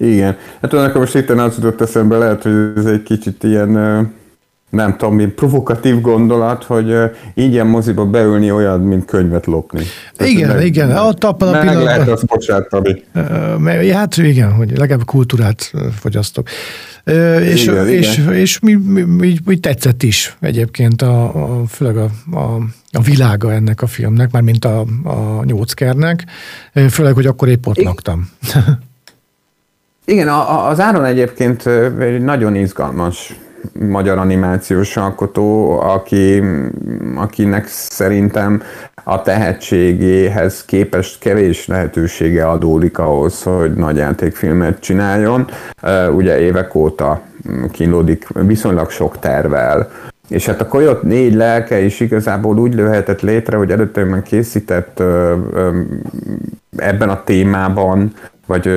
Igen. 0.01 0.37
Hát 0.61 0.71
tudom, 0.71 0.91
most 0.95 1.15
itt 1.15 1.31
az 1.31 1.57
jutott 1.57 1.81
eszembe, 1.81 2.17
lehet, 2.17 2.43
hogy 2.43 2.73
ez 2.77 2.85
egy 2.85 3.03
kicsit 3.03 3.45
ilyen, 3.45 3.71
nem 4.71 4.97
tudom, 4.97 5.15
mint 5.15 5.33
provokatív 5.33 6.01
gondolat, 6.01 6.65
hogy 6.65 6.95
ingyen 7.35 7.67
moziba 7.67 8.07
beülni 8.07 8.51
olyan, 8.51 8.81
mint 8.81 9.05
könyvet 9.05 9.47
lopni. 9.47 9.83
Tehát 10.17 10.33
igen, 10.33 10.49
meg, 10.49 10.65
igen. 10.65 10.97
Ott 10.97 11.25
abban 11.25 11.49
a 11.49 11.59
pillanatban. 11.59 11.85
lehet 11.85 12.09
azt 12.09 12.27
bocsátani. 12.27 13.05
Hát 13.93 14.17
igen, 14.17 14.53
hogy 14.53 14.79
legalább 14.79 15.05
kultúrát 15.05 15.73
fogyasztok. 15.99 16.49
És, 17.41 17.63
igen, 17.63 17.89
és, 17.89 18.19
igen. 18.19 18.35
és 18.35 18.59
mi, 18.59 18.75
mi, 18.75 19.03
mi, 19.03 19.37
mi, 19.45 19.59
tetszett 19.59 20.03
is 20.03 20.37
egyébként, 20.41 21.03
a, 21.03 21.23
a, 21.25 21.67
főleg 21.67 21.97
a, 21.97 22.11
a, 22.33 22.59
a 22.93 23.03
világa 23.03 23.53
ennek 23.53 23.83
a 23.83 23.87
filmnek, 23.87 24.31
már 24.31 24.43
mint 24.43 24.65
a, 24.65 24.81
a 25.05 25.45
nyóckernek, 25.45 26.25
főleg, 26.91 27.15
hogy 27.15 27.27
akkor 27.27 27.49
épp 27.49 27.67
ott 27.67 27.83
laktam. 27.83 28.31
Igen, 30.05 30.29
az 30.69 30.81
Áron 30.81 31.05
egyébként 31.05 31.67
egy 31.99 32.23
nagyon 32.23 32.55
izgalmas 32.55 33.41
magyar 33.73 34.19
animációs 34.19 34.97
alkotó, 34.97 35.79
aki, 35.81 36.43
akinek 37.15 37.67
szerintem 37.67 38.63
a 39.05 39.23
tehetségéhez 39.23 40.65
képest 40.65 41.19
kevés 41.19 41.67
lehetősége 41.67 42.49
adódik 42.49 42.99
ahhoz, 42.99 43.43
hogy 43.43 43.73
nagy 43.73 43.97
játékfilmet 43.97 44.81
csináljon. 44.81 45.51
Ugye 46.15 46.39
évek 46.39 46.75
óta 46.75 47.21
kínlódik 47.71 48.27
viszonylag 48.33 48.91
sok 48.91 49.19
tervel, 49.19 49.91
és 50.29 50.47
hát 50.47 50.61
a 50.61 50.69
Koyot 50.69 51.03
négy 51.03 51.35
lelke 51.35 51.81
is 51.81 52.01
igazából 52.01 52.59
úgy 52.59 52.75
lőhetett 52.75 53.21
létre, 53.21 53.57
hogy 53.57 53.71
előtte 53.71 54.05
már 54.05 54.23
készített 54.23 55.03
ebben 56.77 57.09
a 57.09 57.25
témában 57.25 58.13
vagy 58.51 58.69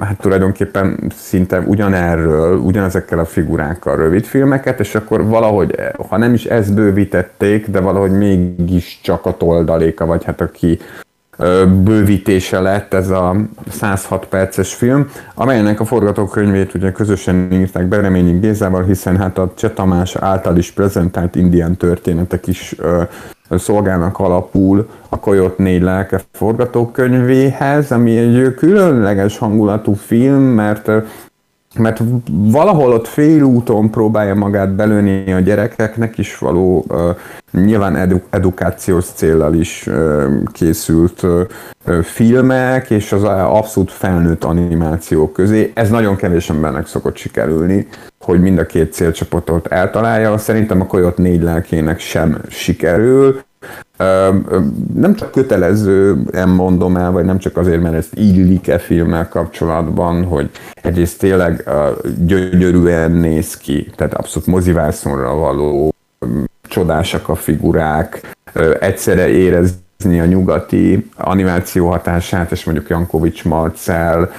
hát 0.00 0.20
tulajdonképpen 0.20 1.12
szinte 1.16 1.60
ugyanerről, 1.60 2.58
ugyanezekkel 2.58 3.18
a 3.18 3.24
figurákkal 3.24 3.96
rövid 3.96 4.24
filmeket, 4.24 4.80
és 4.80 4.94
akkor 4.94 5.24
valahogy, 5.26 5.74
ha 6.08 6.16
nem 6.16 6.34
is 6.34 6.44
ezt 6.44 6.74
bővítették, 6.74 7.70
de 7.70 7.80
valahogy 7.80 8.10
mégis 8.10 9.00
csak 9.02 9.26
a 9.26 9.36
toldaléka, 9.36 10.06
vagy 10.06 10.24
hát 10.24 10.40
aki 10.40 10.78
bővítése 11.84 12.60
lett 12.60 12.94
ez 12.94 13.08
a 13.10 13.36
106 13.70 14.26
perces 14.26 14.74
film, 14.74 15.10
amelynek 15.34 15.80
a 15.80 15.84
forgatókönyvét 15.84 16.74
ugye 16.74 16.92
közösen 16.92 17.52
írták 17.52 17.86
Bereményi 17.86 18.38
Gézával, 18.38 18.82
hiszen 18.82 19.16
hát 19.16 19.38
a 19.38 19.52
Cseh 19.56 19.70
Tamás 19.74 20.16
által 20.16 20.56
is 20.56 20.70
prezentált 20.70 21.34
indián 21.34 21.76
történetek 21.76 22.46
is 22.46 22.74
szolgálnak 23.58 24.18
alapul 24.18 24.88
a 25.08 25.18
Koyot 25.18 25.58
négy 25.58 25.82
lelke 25.82 26.20
forgatókönyvéhez, 26.32 27.90
ami 27.90 28.16
egy 28.16 28.54
különleges 28.54 29.38
hangulatú 29.38 29.92
film, 29.94 30.42
mert 30.42 30.90
mert 31.78 32.02
valahol 32.26 32.92
ott 32.92 33.06
félúton 33.06 33.90
próbálja 33.90 34.34
magát 34.34 34.74
belőni 34.74 35.32
a 35.32 35.40
gyerekeknek 35.40 36.18
is 36.18 36.38
való, 36.38 36.84
uh, 36.88 37.16
nyilván 37.50 37.96
edu- 37.96 38.26
edukációs 38.30 39.04
célral 39.04 39.54
is 39.54 39.88
készült 40.52 41.26
filmek, 42.02 42.90
és 42.90 43.12
az 43.12 43.24
abszolút 43.24 43.90
felnőtt 43.90 44.44
animációk 44.44 45.32
közé. 45.32 45.72
Ez 45.74 45.90
nagyon 45.90 46.16
kevés 46.16 46.50
embernek 46.50 46.86
szokott 46.86 47.16
sikerülni, 47.16 47.86
hogy 48.20 48.40
mind 48.40 48.58
a 48.58 48.66
két 48.66 48.92
célcsoportot 48.92 49.66
eltalálja. 49.66 50.38
Szerintem 50.38 50.80
a 50.80 50.86
Koyot 50.86 51.16
négy 51.16 51.42
lelkének 51.42 51.98
sem 51.98 52.40
sikerül, 52.48 53.42
nem 54.94 55.14
csak 55.14 55.30
kötelezően 55.30 56.48
mondom 56.48 56.96
el, 56.96 57.10
vagy 57.10 57.24
nem 57.24 57.38
csak 57.38 57.56
azért, 57.56 57.82
mert 57.82 57.94
ezt 57.94 58.14
illik-e 58.14 58.78
filmmel 58.78 59.28
kapcsolatban, 59.28 60.24
hogy 60.24 60.50
egyrészt 60.74 61.18
tényleg 61.18 61.68
gyönyörűen 62.18 63.10
néz 63.10 63.56
ki, 63.56 63.90
tehát 63.96 64.14
abszolút 64.14 64.48
mozivászonra 64.48 65.34
való, 65.34 65.94
csodásak 66.62 67.28
a 67.28 67.34
figurák, 67.34 68.36
egyszerre 68.80 69.28
érezni 69.28 70.20
a 70.20 70.24
nyugati 70.24 71.10
animáció 71.16 71.88
hatását, 71.88 72.50
és 72.50 72.64
mondjuk 72.64 72.88
Jankovics 72.88 73.44
Marcel 73.44 74.30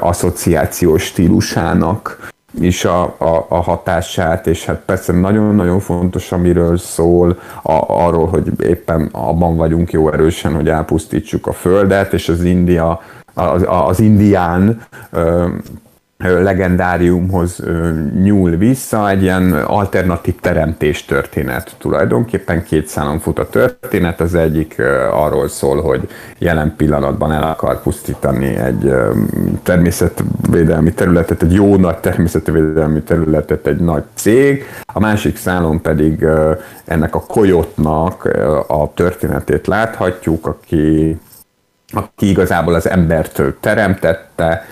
asszociációs 0.00 1.02
stílusának 1.02 2.28
is 2.60 2.84
a, 2.84 3.02
a, 3.18 3.46
a 3.48 3.60
hatását, 3.60 4.46
és 4.46 4.64
hát 4.64 4.82
persze 4.84 5.12
nagyon-nagyon 5.12 5.80
fontos, 5.80 6.32
amiről 6.32 6.76
szól, 6.76 7.38
a, 7.62 7.84
arról, 7.88 8.26
hogy 8.26 8.52
éppen 8.62 9.08
abban 9.12 9.56
vagyunk 9.56 9.90
jó 9.92 10.12
erősen, 10.12 10.54
hogy 10.54 10.68
elpusztítsuk 10.68 11.46
a 11.46 11.52
Földet, 11.52 12.12
és 12.12 12.28
az 12.28 12.44
India, 12.44 13.00
az, 13.34 13.64
az 13.68 14.00
indián 14.00 14.82
legendáriumhoz 16.18 17.62
nyúl 18.22 18.50
vissza, 18.50 19.10
egy 19.10 19.22
ilyen 19.22 19.52
alternatív 19.52 20.34
teremtés 20.40 21.04
történet. 21.04 21.74
Tulajdonképpen 21.78 22.64
két 22.64 22.86
szálon 22.86 23.18
fut 23.18 23.38
a 23.38 23.48
történet, 23.48 24.20
az 24.20 24.34
egyik 24.34 24.82
arról 25.12 25.48
szól, 25.48 25.82
hogy 25.82 26.08
jelen 26.38 26.74
pillanatban 26.76 27.32
el 27.32 27.42
akar 27.42 27.82
pusztítani 27.82 28.46
egy 28.46 28.92
természetvédelmi 29.62 30.92
területet, 30.92 31.42
egy 31.42 31.52
jó 31.52 31.76
nagy 31.76 31.98
természetvédelmi 31.98 33.02
területet 33.02 33.66
egy 33.66 33.80
nagy 33.80 34.02
cég, 34.14 34.64
a 34.92 35.00
másik 35.00 35.36
szálon 35.36 35.80
pedig 35.80 36.26
ennek 36.84 37.14
a 37.14 37.20
kolyotnak 37.20 38.24
a 38.66 38.92
történetét 38.94 39.66
láthatjuk, 39.66 40.46
aki, 40.46 41.16
aki 41.92 42.28
igazából 42.28 42.74
az 42.74 42.88
embert 42.88 43.42
teremtette, 43.60 44.64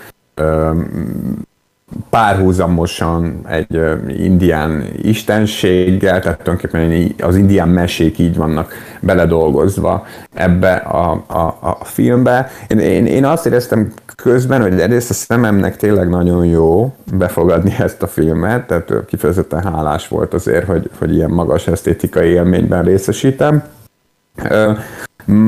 párhuzamosan 2.11 3.41
egy 3.49 3.81
indián 4.09 4.85
istenséggel, 5.03 6.21
tehát 6.21 6.39
tulajdonképpen 6.43 7.15
az 7.29 7.37
indián 7.37 7.69
mesék 7.69 8.19
így 8.19 8.37
vannak 8.37 8.73
beledolgozva 9.01 10.07
ebbe 10.35 10.73
a, 10.75 11.25
a, 11.27 11.59
a 11.61 11.85
filmbe. 11.85 12.51
Én, 12.69 12.79
én, 12.79 13.07
én 13.07 13.25
azt 13.25 13.47
éreztem 13.47 13.93
közben, 14.17 14.63
hogy 14.63 14.81
egyrészt 14.81 15.11
a 15.11 15.15
szememnek 15.15 15.77
tényleg 15.77 16.09
nagyon 16.09 16.47
jó 16.47 16.95
befogadni 17.13 17.75
ezt 17.79 18.03
a 18.03 18.07
filmet, 18.07 18.67
tehát 18.67 18.93
kifejezetten 19.07 19.63
hálás 19.63 20.09
volt 20.09 20.35
azért, 20.35 20.67
hogy, 20.67 20.91
hogy 20.99 21.15
ilyen 21.15 21.31
magas 21.31 21.67
esztétikai 21.67 22.29
élményben 22.29 22.85
részesítem. 22.85 23.63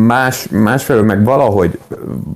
Más, 0.06 0.48
másfelől 0.48 1.02
meg 1.02 1.24
valahogy, 1.24 1.78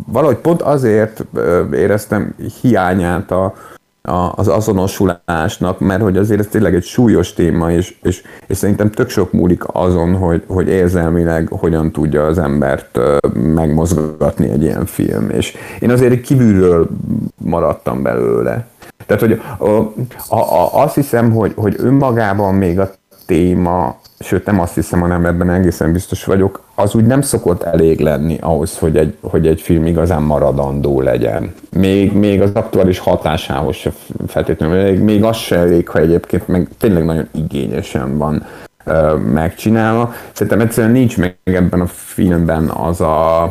valahogy 0.06 0.36
pont 0.36 0.62
azért 0.62 1.24
éreztem 1.72 2.34
hiányát 2.60 3.30
a, 3.30 3.54
a, 4.02 4.32
az 4.36 4.48
azonosulásnak, 4.48 5.78
mert 5.78 6.02
hogy 6.02 6.16
azért 6.16 6.40
ez 6.40 6.46
tényleg 6.46 6.74
egy 6.74 6.84
súlyos 6.84 7.32
téma, 7.32 7.72
és, 7.72 7.98
és, 8.02 8.22
és 8.46 8.56
szerintem 8.56 8.90
tök 8.90 9.08
sok 9.08 9.32
múlik 9.32 9.62
azon, 9.66 10.16
hogy, 10.16 10.42
hogy 10.46 10.68
érzelmileg 10.68 11.48
hogyan 11.48 11.90
tudja 11.90 12.26
az 12.26 12.38
embert 12.38 12.98
megmozgatni 13.34 14.48
egy 14.50 14.62
ilyen 14.62 14.86
film. 14.86 15.30
És 15.30 15.56
én 15.80 15.90
azért 15.90 16.20
kívülről 16.20 16.88
maradtam 17.36 18.02
belőle. 18.02 18.66
Tehát, 19.06 19.22
hogy 19.22 19.40
a, 19.58 20.34
a, 20.36 20.82
azt 20.82 20.94
hiszem, 20.94 21.32
hogy, 21.32 21.52
hogy 21.56 21.74
önmagában 21.78 22.54
még 22.54 22.80
a 22.80 22.90
téma 23.30 23.98
sőt 24.18 24.46
nem 24.46 24.60
azt 24.60 24.74
hiszem, 24.74 25.00
hanem 25.00 25.26
ebben 25.26 25.50
egészen 25.50 25.92
biztos 25.92 26.24
vagyok, 26.24 26.62
az 26.74 26.94
úgy 26.94 27.06
nem 27.06 27.20
szokott 27.20 27.62
elég 27.62 28.00
lenni 28.00 28.38
ahhoz, 28.40 28.78
hogy 28.78 28.96
egy, 28.96 29.16
hogy 29.20 29.46
egy 29.46 29.60
film 29.60 29.86
igazán 29.86 30.22
maradandó 30.22 31.00
legyen. 31.00 31.54
Még, 31.72 32.12
még 32.12 32.40
az 32.40 32.50
aktuális 32.52 32.98
hatásához 32.98 33.76
se 33.76 33.92
feltétlenül, 34.26 34.82
még, 34.82 35.00
még 35.00 35.24
az 35.24 35.36
se 35.36 35.56
elég, 35.56 35.88
ha 35.88 35.98
egyébként 35.98 36.48
meg 36.48 36.68
tényleg 36.78 37.04
nagyon 37.04 37.28
igényesen 37.34 38.18
van 38.18 38.46
ö, 38.84 39.16
megcsinálva. 39.16 40.12
Szerintem 40.32 40.60
egyszerűen 40.60 40.92
nincs 40.92 41.18
meg 41.18 41.36
ebben 41.44 41.80
a 41.80 41.86
filmben 41.86 42.68
az 42.68 43.00
a, 43.00 43.42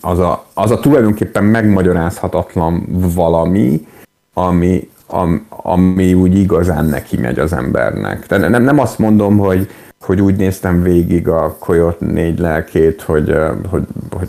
az 0.00 0.18
a, 0.18 0.44
az 0.54 0.70
a 0.70 0.78
tulajdonképpen 0.78 1.44
megmagyarázhatatlan 1.44 2.86
valami, 3.14 3.86
ami, 4.34 4.88
am, 5.12 5.46
ami 5.48 6.14
úgy 6.14 6.38
igazán 6.38 6.84
neki 6.84 7.16
megy 7.16 7.38
az 7.38 7.52
embernek. 7.52 8.26
De 8.26 8.48
nem, 8.48 8.62
nem 8.62 8.78
azt 8.78 8.98
mondom, 8.98 9.38
hogy, 9.38 9.70
hogy 10.00 10.20
úgy 10.20 10.36
néztem 10.36 10.82
végig 10.82 11.28
a 11.28 11.56
Koyot 11.58 12.00
négy 12.00 12.38
lelkét, 12.38 13.02
hogy, 13.02 13.36
hogy, 13.68 13.82
hogy 14.10 14.28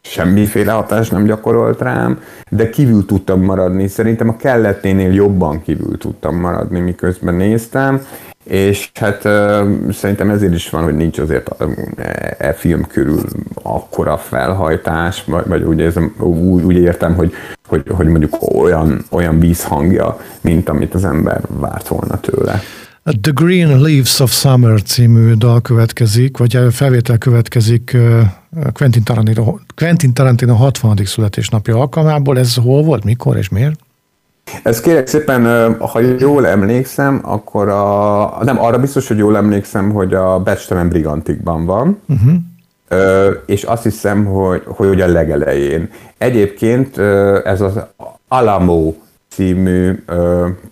semmiféle 0.00 0.72
hatás 0.72 1.08
nem 1.08 1.24
gyakorolt 1.24 1.80
rám, 1.80 2.20
de 2.50 2.70
kívül 2.70 3.06
tudtam 3.06 3.42
maradni. 3.42 3.88
Szerintem 3.88 4.28
a 4.28 4.36
kelletténél 4.36 5.12
jobban 5.12 5.62
kívül 5.62 5.98
tudtam 5.98 6.36
maradni, 6.36 6.80
miközben 6.80 7.34
néztem, 7.34 8.00
és 8.46 8.90
hát 8.94 9.20
szerintem 9.92 10.30
ezért 10.30 10.54
is 10.54 10.70
van, 10.70 10.82
hogy 10.82 10.94
nincs 10.94 11.18
azért 11.18 11.50
e 12.38 12.52
film 12.52 12.86
körül 12.86 13.20
akkora 13.62 14.16
felhajtás, 14.16 15.24
vagy, 15.26 15.46
vagy 15.46 15.62
úgy, 15.62 15.78
érzem, 15.78 16.14
úgy, 16.18 16.62
úgy 16.62 16.76
értem, 16.76 17.14
hogy, 17.14 17.32
hogy, 17.66 17.82
hogy 17.88 18.06
mondjuk 18.06 18.36
olyan, 18.54 19.04
olyan 19.10 19.38
vízhangja, 19.38 20.20
mint 20.40 20.68
amit 20.68 20.94
az 20.94 21.04
ember 21.04 21.40
várt 21.48 21.88
volna 21.88 22.20
tőle. 22.20 22.62
The 23.20 23.32
Green 23.34 23.80
Leaves 23.80 24.20
of 24.20 24.32
Summer 24.32 24.82
című 24.82 25.32
dal 25.32 25.60
következik, 25.60 26.36
vagy 26.36 26.58
felvétel 26.70 27.18
következik 27.18 27.96
Quentin 28.72 29.02
Tarantino, 29.02 29.58
Quentin 29.76 30.12
Tarantino 30.12 30.54
60. 30.54 30.96
születésnapja 31.04 31.76
alkalmából. 31.76 32.38
Ez 32.38 32.54
hol 32.54 32.82
volt, 32.82 33.04
mikor 33.04 33.36
és 33.36 33.48
miért? 33.48 33.85
Ez 34.62 34.80
kérek 34.80 35.06
szépen, 35.06 35.74
ha 35.78 36.00
jól 36.00 36.46
emlékszem, 36.46 37.20
akkor 37.24 37.68
a, 37.68 38.44
nem, 38.44 38.62
arra 38.62 38.78
biztos, 38.78 39.08
hogy 39.08 39.18
jól 39.18 39.36
emlékszem, 39.36 39.90
hogy 39.90 40.14
a 40.14 40.38
Becstemen 40.38 40.88
Brigantikban 40.88 41.64
van, 41.64 42.00
uh-huh. 42.08 43.34
és 43.46 43.62
azt 43.62 43.82
hiszem, 43.82 44.24
hogy, 44.24 44.62
hogy 44.66 45.00
a 45.00 45.06
legelején. 45.06 45.90
Egyébként 46.18 46.98
ez 47.44 47.60
az 47.60 47.80
Alamo 48.28 48.94
című, 49.28 50.04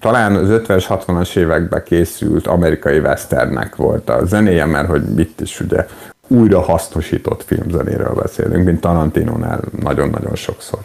talán 0.00 0.34
az 0.34 0.48
50-es, 0.50 0.84
60-as 0.88 1.36
években 1.36 1.82
készült 1.84 2.46
amerikai 2.46 2.98
westernnek 2.98 3.76
volt 3.76 4.10
a 4.10 4.24
zenéje, 4.24 4.64
mert 4.64 4.88
hogy 4.88 5.18
itt 5.18 5.40
is 5.40 5.60
ugye 5.60 5.86
újra 6.28 6.60
hasznosított 6.60 7.42
filmzenéről 7.42 8.14
beszélünk, 8.22 8.64
mint 8.64 8.80
Tarantinónál 8.80 9.60
nagyon-nagyon 9.80 10.34
sokszor. 10.34 10.78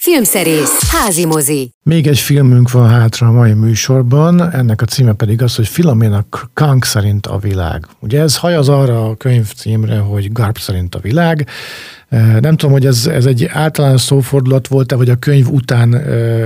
Filmszerész, 0.00 0.90
házi 0.90 1.26
mozi. 1.26 1.70
Még 1.82 2.06
egy 2.06 2.18
filmünk 2.18 2.70
van 2.70 2.88
hátra 2.88 3.26
a 3.26 3.32
mai 3.32 3.52
műsorban, 3.52 4.52
ennek 4.52 4.82
a 4.82 4.84
címe 4.84 5.12
pedig 5.12 5.42
az, 5.42 5.56
hogy 5.56 5.68
Filomena 5.68 6.24
Kank 6.54 6.84
szerint 6.84 7.26
a 7.26 7.38
világ. 7.38 7.86
Ugye 8.00 8.20
ez 8.20 8.36
hajaz 8.36 8.68
arra 8.68 9.04
a 9.04 9.16
könyv 9.16 9.52
címre, 9.52 9.98
hogy 9.98 10.32
Garp 10.32 10.58
szerint 10.58 10.94
a 10.94 10.98
világ. 10.98 11.46
Nem 12.40 12.56
tudom, 12.56 12.70
hogy 12.70 12.86
ez, 12.86 13.06
ez 13.06 13.26
egy 13.26 13.44
általános 13.44 14.00
szófordulat 14.00 14.68
volt-e, 14.68 14.96
vagy 14.96 15.10
a 15.10 15.16
könyv 15.16 15.48
után 15.48 16.02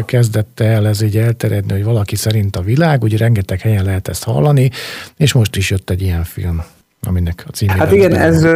kezdette 0.06 0.64
el 0.64 0.88
ez 0.88 1.00
így 1.02 1.16
elterjedni, 1.16 1.72
hogy 1.72 1.84
valaki 1.84 2.16
szerint 2.16 2.56
a 2.56 2.62
világ, 2.62 3.02
ugye 3.02 3.16
rengeteg 3.16 3.60
helyen 3.60 3.84
lehet 3.84 4.08
ezt 4.08 4.24
hallani, 4.24 4.70
és 5.16 5.32
most 5.32 5.56
is 5.56 5.70
jött 5.70 5.90
egy 5.90 6.02
ilyen 6.02 6.24
film 6.24 6.62
aminek 7.06 7.44
a 7.46 7.50
címe. 7.50 7.72
Hát 7.72 7.92
igen, 7.92 8.14
ez, 8.14 8.46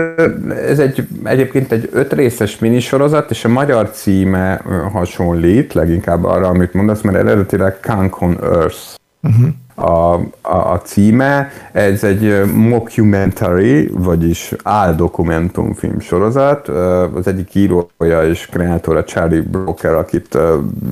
ez 0.68 0.78
egy, 0.78 1.08
egyébként 1.24 1.72
egy 1.72 1.88
öt 1.92 2.12
részes 2.12 2.58
minisorozat, 2.58 3.30
és 3.30 3.44
a 3.44 3.48
magyar 3.48 3.90
címe 3.90 4.62
hasonlít 4.92 5.72
leginkább 5.72 6.24
arra, 6.24 6.48
amit 6.48 6.72
mondasz, 6.72 7.00
mert 7.00 7.16
eredetileg 7.16 7.80
Kunk 7.80 8.20
on 8.20 8.38
Earth. 8.42 8.78
Uh-huh. 9.22 9.48
A, 9.74 10.14
a, 10.40 10.72
a 10.72 10.80
címe, 10.84 11.50
ez 11.72 12.04
egy 12.04 12.44
mockumentary, 12.54 13.90
vagyis 13.92 14.52
áldokumentumfilm 14.62 16.00
sorozat. 16.00 16.68
Az 17.14 17.26
egyik 17.26 17.54
írója 17.54 18.22
és 18.28 18.46
kreátora 18.46 19.04
Charlie 19.04 19.40
Broker, 19.40 19.94
akit 19.94 20.38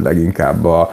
leginkább 0.02 0.64
a 0.64 0.90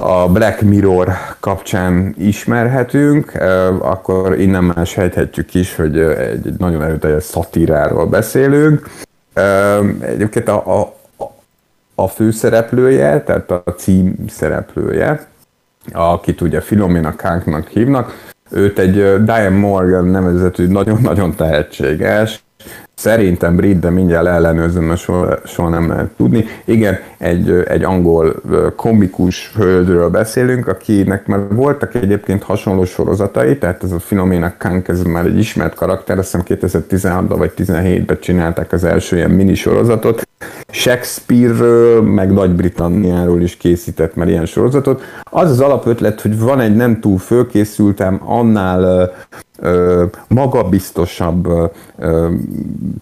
a 0.00 0.28
Black 0.28 0.60
Mirror 0.60 1.12
kapcsán 1.40 2.14
ismerhetünk, 2.18 3.32
akkor 3.80 4.40
innen 4.40 4.64
már 4.64 4.86
sejthetjük 4.86 5.54
is, 5.54 5.76
hogy 5.76 5.98
egy 5.98 6.54
nagyon 6.58 6.82
erőteljes 6.82 7.22
szatíráról 7.22 8.06
beszélünk. 8.06 8.90
Egyébként 10.00 10.48
a, 10.48 10.80
a, 10.80 10.94
a 11.94 12.08
főszereplője, 12.08 13.22
tehát 13.22 13.50
a 13.50 13.74
cím 13.76 14.14
szereplője, 14.28 15.26
akit 15.92 16.40
ugye 16.40 16.60
Philomena 16.60 17.16
Kanknak 17.16 17.68
hívnak, 17.68 18.32
őt 18.50 18.78
egy 18.78 18.94
Diane 19.24 19.48
Morgan 19.48 20.04
nevezetű 20.04 20.66
nagyon-nagyon 20.66 21.34
tehetséges, 21.34 22.42
Szerintem 22.98 23.56
brit, 23.56 23.78
de 23.78 23.90
mindjárt 23.90 24.26
ellenőrzöm, 24.26 24.84
mert 24.84 25.00
soha, 25.00 25.38
soha 25.44 25.68
nem 25.68 25.88
lehet 25.88 26.10
tudni. 26.16 26.44
Igen, 26.64 26.98
egy, 27.18 27.50
egy 27.50 27.84
angol 27.84 28.34
komikus 28.76 29.52
hölgyről 29.56 30.08
beszélünk, 30.08 30.66
akinek 30.66 31.26
már 31.26 31.40
voltak 31.54 31.94
egyébként 31.94 32.42
hasonló 32.42 32.84
sorozatai, 32.84 33.58
tehát 33.58 33.82
ez 33.82 33.92
a 33.92 33.96
Philomena 33.96 34.52
Kank, 34.58 34.88
ez 34.88 35.02
már 35.02 35.26
egy 35.26 35.38
ismert 35.38 35.74
karakter, 35.74 36.18
azt 36.18 36.36
hiszem 36.36 36.58
2016-ban 36.70 37.34
vagy 37.36 37.52
2017-ben 37.56 38.18
csinálták 38.20 38.72
az 38.72 38.84
első 38.84 39.16
ilyen 39.16 39.30
mini 39.30 39.54
sorozatot. 39.54 40.27
Shakespeare-ről, 40.70 42.02
meg 42.02 42.32
Nagy-Britanniáról 42.32 43.40
is 43.40 43.56
készített 43.56 44.14
már 44.14 44.28
ilyen 44.28 44.46
sorozatot. 44.46 45.02
Az 45.22 45.50
az 45.50 45.60
alapötlet, 45.60 46.20
hogy 46.20 46.38
van 46.38 46.60
egy 46.60 46.76
nem 46.76 47.00
túl 47.00 47.18
fölkészültem, 47.18 48.20
annál 48.24 49.12
ö, 49.58 50.04
magabiztosabb 50.28 51.46
ö, 51.46 51.64
ö, 51.98 52.28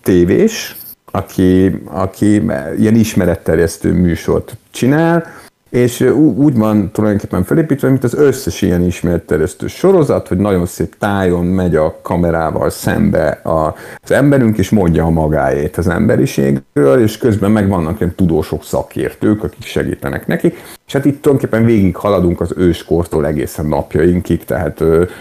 tévés, 0.03 0.77
aki, 1.11 1.83
aki 1.85 2.35
ilyen 2.79 2.94
ismeretterjesztő 2.94 3.92
műsort 3.92 4.57
csinál, 4.70 5.27
és 5.70 6.00
úgy 6.37 6.57
van 6.57 6.90
tulajdonképpen 6.92 7.44
felépítve, 7.44 7.88
mint 7.88 8.05
az 8.05 8.14
összes 8.14 8.62
ilyen 8.62 8.83
ismeretterjesztő 8.83 9.66
sorozat, 9.66 10.29
hogy 10.29 10.37
nagyon 10.37 10.66
szép 10.66 10.98
tájon 10.98 11.44
megy 11.46 11.76
a 11.76 11.98
kamerával 12.02 12.70
szembe 12.70 13.40
az 13.42 14.11
emberünk, 14.11 14.59
és 14.59 14.70
mondja 14.70 15.05
a 15.05 15.11
magáét 15.11 15.76
az 15.76 15.88
emberiségről, 15.88 17.00
és 17.02 17.18
közben 17.18 17.50
meg 17.50 17.68
vannak 17.68 18.00
ilyen 18.00 18.14
tudósok, 18.14 18.64
szakértők, 18.64 19.42
akik 19.42 19.64
segítenek 19.64 20.26
neki. 20.26 20.55
És 20.87 20.92
hát 20.92 21.05
itt 21.05 21.22
tulajdonképpen 21.22 21.66
végig 21.66 21.96
haladunk 21.96 22.40
az 22.40 22.52
őskortól 22.57 23.26
egészen 23.26 23.66
napjainkig, 23.66 24.44
tehát 24.44 24.81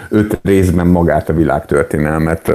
öt 0.09 0.39
részben 0.43 0.87
magát 0.87 1.29
a 1.29 1.33
világtörténelmet 1.33 2.51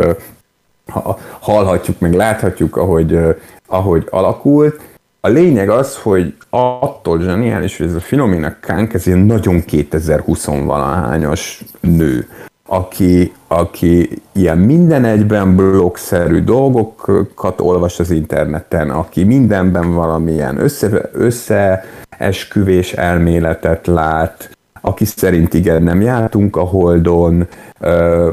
hallhatjuk, 1.38 1.98
meg 1.98 2.14
láthatjuk, 2.14 2.76
ahogy, 2.76 3.18
ahogy 3.66 4.07
alakult, 4.11 4.81
a 5.21 5.29
lényeg 5.29 5.69
az, 5.69 5.97
hogy 5.97 6.35
attól 6.51 7.21
zseniális, 7.21 7.79
hogy 7.79 7.87
ez 7.87 7.95
a 7.95 8.01
Filomena 8.01 8.55
Kánk, 8.61 8.95
ez 8.95 9.07
ilyen 9.07 9.19
nagyon 9.19 9.63
2020-valahányas 9.71 11.61
nő, 11.81 12.29
aki, 12.67 13.33
aki 13.47 14.23
ilyen 14.33 14.59
minden 14.59 15.05
egyben 15.05 15.57
blogszerű 15.57 16.43
dolgokat 16.43 17.61
olvas 17.61 18.01
az 18.01 18.11
interneten, 18.11 18.91
aki 18.91 19.25
mindenben 19.25 19.95
valamilyen 19.95 20.59
össze, 20.59 21.11
összeesküvés 21.13 22.93
elméletet 22.93 23.87
lát, 23.87 24.51
aki 24.81 25.05
szerint 25.05 25.55
igen, 25.55 25.83
nem 25.83 26.01
jártunk 26.01 26.57
a 26.57 26.65
Holdon, 26.65 27.49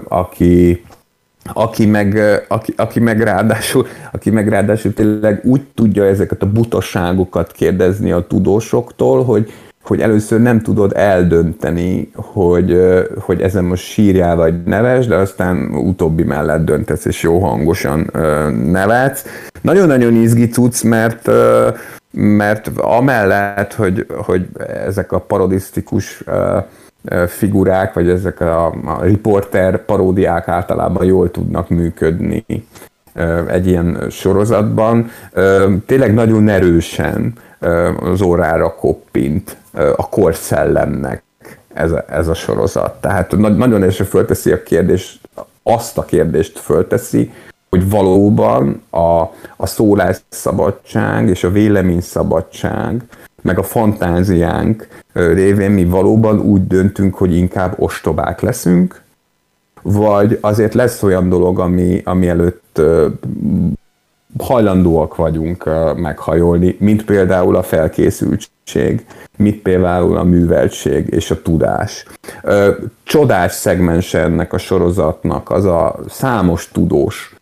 aki 0.08 0.84
aki 1.54 1.86
meg, 1.86 2.20
aki, 2.48 2.74
aki, 2.78 3.00
meg 3.00 3.22
ráadásul, 3.22 3.88
aki 4.12 4.30
meg 4.30 4.48
ráadásul 4.48 4.94
tényleg 4.94 5.42
úgy 5.44 5.62
tudja 5.76 6.06
ezeket 6.06 6.42
a 6.42 6.52
butaságokat 6.52 7.52
kérdezni 7.52 8.12
a 8.12 8.28
tudósoktól, 8.28 9.24
hogy, 9.24 9.52
hogy 9.84 10.00
először 10.02 10.42
nem 10.42 10.62
tudod 10.62 10.92
eldönteni, 10.96 12.12
hogy, 12.16 12.80
hogy 13.20 13.42
ezen 13.42 13.64
most 13.64 13.84
sírjál 13.84 14.36
vagy 14.36 14.64
neves, 14.64 15.08
de 15.08 15.16
aztán 15.16 15.58
utóbbi 15.74 16.24
mellett 16.24 16.66
döntesz, 16.66 17.06
és 17.06 17.22
jó 17.24 17.40
hangosan 17.40 18.12
nevetsz. 18.72 19.26
Nagyon-nagyon 19.62 20.16
izgi 20.16 20.48
cucc, 20.48 20.84
mert 20.84 21.30
mert 22.12 22.72
amellett, 22.76 23.74
hogy, 23.74 24.06
hogy 24.18 24.48
ezek 24.86 25.12
a 25.12 25.20
parodisztikus 25.20 26.24
figurák, 27.28 27.94
vagy 27.94 28.10
ezek 28.10 28.40
a, 28.42 28.66
a 28.66 29.02
riporter 29.02 29.86
paródiák 29.86 30.48
általában 30.48 31.06
jól 31.06 31.32
tudnak 31.32 31.70
működni 31.70 32.46
egy 33.48 33.68
ilyen 33.68 34.08
sorozatban. 34.10 35.10
Tényleg 35.86 36.14
nagyon 36.14 36.50
erősen 36.50 37.34
az 38.00 38.22
órára 38.22 38.76
koppint 38.76 39.58
a 39.96 40.10
korszellemnek 40.10 41.24
ez 41.74 41.92
a, 41.92 42.06
ez 42.10 42.28
a 42.28 42.34
sorozat. 42.34 43.02
Tehát 43.02 43.38
nagyon 43.38 43.82
erősen 43.82 44.06
fölteszi 44.06 44.52
a 44.52 44.64
kérdést, 44.64 45.20
azt 45.64 45.98
a 45.98 46.06
kérdést 46.06 46.60
fölteszi, 46.60 47.32
hogy 47.70 47.90
valóban 47.90 48.82
a, 48.90 49.22
a 49.58 49.66
szólásszabadság 49.66 51.28
és 51.28 51.44
a 51.44 51.50
véleményszabadság 51.50 53.04
meg 53.42 53.60
a 53.60 53.64
fantáziánk 53.64 54.88
révén 55.14 55.72
mi 55.72 55.86
valóban 55.86 56.40
úgy 56.40 56.68
döntünk, 56.68 57.16
hogy 57.16 57.36
inkább 57.36 57.76
ostobák 57.80 58.42
leszünk, 58.42 59.02
vagy 59.82 60.38
azért 60.42 60.74
lesz 60.74 61.04
olyan 61.04 61.30
dolog, 61.30 61.60
ami, 61.60 62.02
ami 62.04 62.28
előtt 62.28 62.82
hajlandóak 64.38 65.16
vagyunk 65.16 65.70
meghajolni, 65.96 66.76
mint 66.80 67.06
például 67.06 67.56
a 67.56 67.64
felkészültség, 67.64 69.06
mint 69.38 69.62
például 69.62 70.18
a 70.18 70.24
műveltség 70.24 71.08
és 71.10 71.32
a 71.32 71.42
tudás. 71.42 72.06
Csodás 73.04 73.52
szegmens 73.52 74.14
ennek 74.14 74.54
a 74.54 74.58
sorozatnak 74.58 75.50
az 75.50 75.66
a 75.66 76.00
számos 76.10 76.70
tudós, 76.72 77.36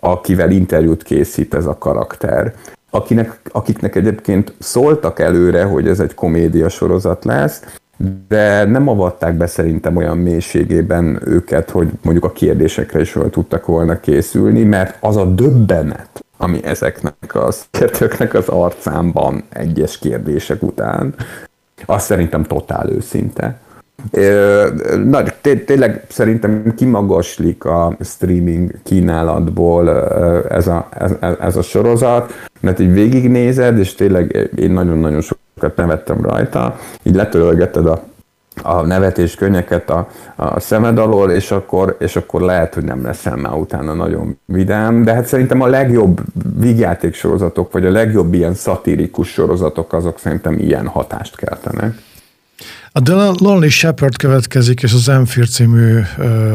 akivel 0.00 0.50
interjút 0.50 1.02
készít 1.02 1.54
ez 1.54 1.66
a 1.66 1.78
karakter 1.78 2.54
akinek, 2.90 3.40
akiknek 3.52 3.96
egyébként 3.96 4.52
szóltak 4.58 5.18
előre, 5.20 5.64
hogy 5.64 5.88
ez 5.88 6.00
egy 6.00 6.14
komédia 6.14 6.68
sorozat 6.68 7.24
lesz, 7.24 7.62
de 8.28 8.64
nem 8.64 8.88
avatták 8.88 9.34
be 9.34 9.46
szerintem 9.46 9.96
olyan 9.96 10.18
mélységében 10.18 11.20
őket, 11.24 11.70
hogy 11.70 11.88
mondjuk 12.02 12.24
a 12.24 12.32
kérdésekre 12.32 13.00
is 13.00 13.10
fel 13.10 13.30
tudtak 13.30 13.66
volna 13.66 14.00
készülni, 14.00 14.62
mert 14.62 14.96
az 15.00 15.16
a 15.16 15.24
döbbenet, 15.24 16.24
ami 16.36 16.64
ezeknek 16.64 17.34
a 17.34 17.50
szakértőknek 17.50 18.34
az 18.34 18.48
arcán 18.48 19.44
egyes 19.48 19.98
kérdések 19.98 20.62
után, 20.62 21.14
az 21.86 22.02
szerintem 22.02 22.42
totál 22.42 22.90
őszinte. 22.90 23.58
Na, 25.04 25.22
tényleg 25.40 26.04
szerintem 26.08 26.74
kimagaslik 26.76 27.64
a 27.64 27.96
streaming 28.00 28.70
kínálatból 28.82 29.90
ez 30.48 30.66
a, 30.66 30.88
ez, 30.98 31.12
ez 31.40 31.56
a 31.56 31.62
sorozat, 31.62 32.32
mert 32.60 32.80
így 32.80 32.92
végignézed, 32.92 33.78
és 33.78 33.94
tényleg 33.94 34.50
én 34.56 34.70
nagyon-nagyon 34.70 35.20
sokat 35.20 35.76
nevettem 35.76 36.22
rajta, 36.22 36.78
így 37.02 37.14
letörölgeted 37.14 37.86
a 37.86 38.02
a 38.62 38.80
nevetés 38.80 39.34
könnyeket 39.34 39.90
a, 39.90 40.08
a 40.36 40.60
szemed 40.60 40.98
alól, 40.98 41.30
és 41.30 41.50
akkor, 41.50 41.96
és 41.98 42.16
akkor 42.16 42.40
lehet, 42.40 42.74
hogy 42.74 42.84
nem 42.84 43.02
leszel 43.02 43.36
már 43.36 43.52
utána 43.52 43.94
nagyon 43.94 44.38
vidám, 44.44 45.04
de 45.04 45.14
hát 45.14 45.26
szerintem 45.26 45.60
a 45.60 45.66
legjobb 45.66 46.20
vígjáték 46.58 47.14
sorozatok, 47.14 47.72
vagy 47.72 47.86
a 47.86 47.90
legjobb 47.90 48.34
ilyen 48.34 48.54
szatirikus 48.54 49.28
sorozatok, 49.28 49.92
azok 49.92 50.18
szerintem 50.18 50.58
ilyen 50.58 50.86
hatást 50.86 51.36
keltenek. 51.36 51.94
A 52.92 53.02
The 53.02 53.32
Lonely 53.38 53.68
Shepherd 53.68 54.16
következik, 54.16 54.82
és 54.82 54.92
az 54.92 55.00
Zamfir 55.00 55.48
című 55.48 56.00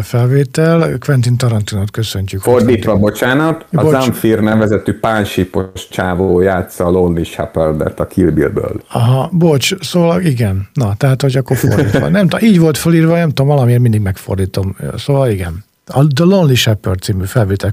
felvétel. 0.01 0.97
Quentin 0.99 1.37
Tarantinot 1.37 1.91
köszöntjük. 1.91 2.41
Fordítva, 2.41 2.97
bocsánat, 2.97 3.65
Bocs. 3.71 3.91
Zamfir 3.91 4.39
nevezetű 4.39 4.93
pánsípos 4.93 5.87
csávó 5.89 6.41
játsza 6.41 6.85
a 6.85 6.89
Lonely 6.89 7.23
Shepherdet 7.23 7.99
a 7.99 8.07
Kill 8.07 8.29
Bill-ből. 8.29 8.81
Aha, 8.91 9.29
bocs, 9.31 9.75
szóval 9.79 10.21
igen. 10.21 10.69
Na, 10.73 10.95
tehát, 10.95 11.21
hogy 11.21 11.37
akkor 11.37 11.57
fordítva. 11.57 12.09
nem 12.09 12.27
tudom, 12.27 12.49
így 12.49 12.59
volt 12.59 12.77
fölírva, 12.77 13.15
nem 13.15 13.29
tudom, 13.29 13.47
valamiért 13.47 13.81
mindig 13.81 14.01
megfordítom. 14.01 14.75
Szóval 14.97 15.29
igen. 15.29 15.63
A 15.85 16.07
The 16.07 16.23
Lonely 16.23 16.55
Shepherd 16.55 16.99
című 16.99 17.25
felvétel 17.25 17.71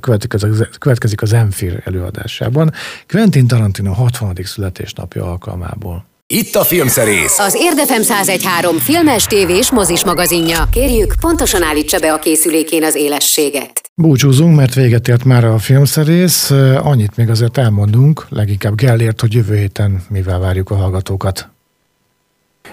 következik 0.79 1.23
az 1.23 1.33
Enfir 1.33 1.83
előadásában, 1.85 2.73
Quentin 3.09 3.47
Tarantino 3.47 3.93
60. 3.93 4.35
születésnapja 4.45 5.25
alkalmából. 5.25 6.05
Itt 6.33 6.55
a 6.55 6.65
Filmszerész. 6.65 7.39
Az 7.39 7.55
Érdefem 7.59 8.01
1013 8.01 8.79
filmes, 8.79 9.25
tévés, 9.25 9.71
mozis 9.71 10.05
magazinja. 10.05 10.69
Kérjük, 10.73 11.15
pontosan 11.21 11.63
állítsa 11.63 11.99
be 11.99 12.13
a 12.13 12.19
készülékén 12.19 12.85
az 12.85 12.95
élességet. 12.95 13.81
Búcsúzunk, 13.95 14.57
mert 14.57 14.75
véget 14.75 15.09
ért 15.09 15.25
már 15.25 15.45
a 15.45 15.59
filmszerész. 15.59 16.51
Annyit 16.83 17.17
még 17.17 17.31
azért 17.31 17.59
elmondunk, 17.59 18.27
leginkább 18.29 18.75
Gellért, 18.75 19.21
hogy 19.21 19.35
jövő 19.35 19.57
héten 19.57 20.03
mivel 20.09 20.39
várjuk 20.39 20.71
a 20.71 20.75
hallgatókat. 20.75 21.49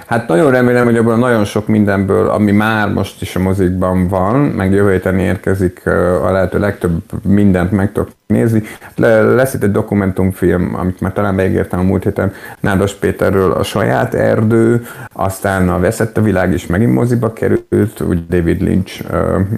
Hát 0.05 0.27
nagyon 0.27 0.51
remélem, 0.51 0.85
hogy 0.85 0.97
abban 0.97 1.19
nagyon 1.19 1.45
sok 1.45 1.67
mindenből, 1.67 2.29
ami 2.29 2.51
már 2.51 2.93
most 2.93 3.21
is 3.21 3.35
a 3.35 3.39
mozikban 3.39 4.07
van, 4.07 4.35
meg 4.39 4.71
jövő 4.71 4.91
héten 4.91 5.19
érkezik 5.19 5.87
a 6.23 6.31
lehető 6.31 6.59
legtöbb 6.59 7.01
mindent 7.23 7.71
meg 7.71 7.91
tudok 7.91 8.09
nézni. 8.27 8.63
Le, 8.95 9.21
lesz 9.21 9.53
itt 9.53 9.63
egy 9.63 9.71
dokumentumfilm, 9.71 10.75
amit 10.79 11.01
már 11.01 11.13
talán 11.13 11.35
megértem 11.35 11.79
a 11.79 11.83
múlt 11.83 12.03
héten, 12.03 12.33
Nádas 12.59 12.93
Péterről 12.93 13.51
a 13.51 13.63
saját 13.63 14.13
erdő, 14.13 14.85
aztán 15.13 15.69
a 15.69 15.79
Veszett 15.79 16.17
a 16.17 16.21
világ 16.21 16.53
is 16.53 16.65
megint 16.65 16.93
moziba 16.93 17.33
került, 17.33 18.01
úgy 18.07 18.27
David 18.27 18.61
Lynch 18.61 19.03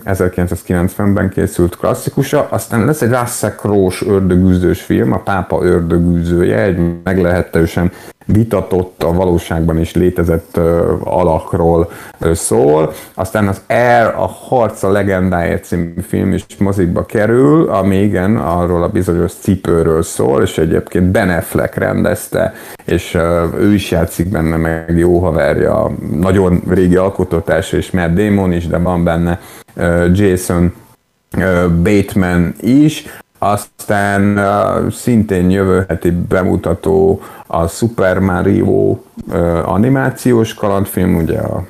1990-ben 0.06 1.30
készült 1.30 1.78
klasszikusa, 1.78 2.48
aztán 2.50 2.86
lesz 2.86 3.02
egy 3.02 3.12
Russell 3.12 3.56
Crowe 3.56 3.94
ördögűzős 4.08 4.82
film, 4.82 5.12
a 5.12 5.18
pápa 5.18 5.64
ördögűzője, 5.64 6.62
egy 6.62 6.80
meglehetősen 7.04 7.92
vitatott, 8.34 9.04
a 9.04 9.14
valóságban 9.14 9.80
is 9.80 9.94
létezett 9.94 10.58
alakról 11.04 11.92
szól. 12.34 12.94
Aztán 13.14 13.48
az 13.48 13.62
Air, 13.68 14.06
a 14.06 14.28
Harca 14.28 14.92
legendáért 14.92 15.64
című 15.64 15.94
film 16.08 16.34
is 16.34 16.46
mozikba 16.58 17.06
kerül, 17.06 17.70
ami 17.70 18.02
igen, 18.02 18.38
arról 18.38 18.84
a 18.84 18.88
bizonyos 18.88 19.32
cipőről 19.34 20.04
szól, 20.04 20.42
és 20.42 20.58
egyébként 20.58 21.06
Ben 21.06 21.30
Affleck 21.30 21.76
rendezte, 21.76 22.54
és 22.86 23.18
ő 23.58 23.74
is 23.74 23.92
játszik 23.92 24.30
benne, 24.30 24.58
meg 24.58 24.98
jó 24.98 25.20
haverja, 25.20 25.92
nagyon 26.12 26.62
régi 26.70 26.96
alkotótársa, 26.96 27.78
és 27.78 27.92
Matt 27.92 28.14
Damon 28.14 28.52
is, 28.52 28.68
de 28.68 28.78
van 28.78 29.04
benne 29.04 29.40
Jason 30.14 30.74
Bateman 31.84 32.54
is, 32.62 33.06
aztán 33.40 34.38
uh, 34.38 34.92
szintén 34.92 35.50
jövő 35.50 35.86
heti 35.88 36.12
bemutató 36.12 37.22
a 37.48 37.68
Super 37.68 38.20
Mario 38.20 38.72
uh, 38.72 39.00
animációs 39.64 40.54
kalandfilm, 40.54 41.16
ugye 41.16 41.40
a 41.40 41.66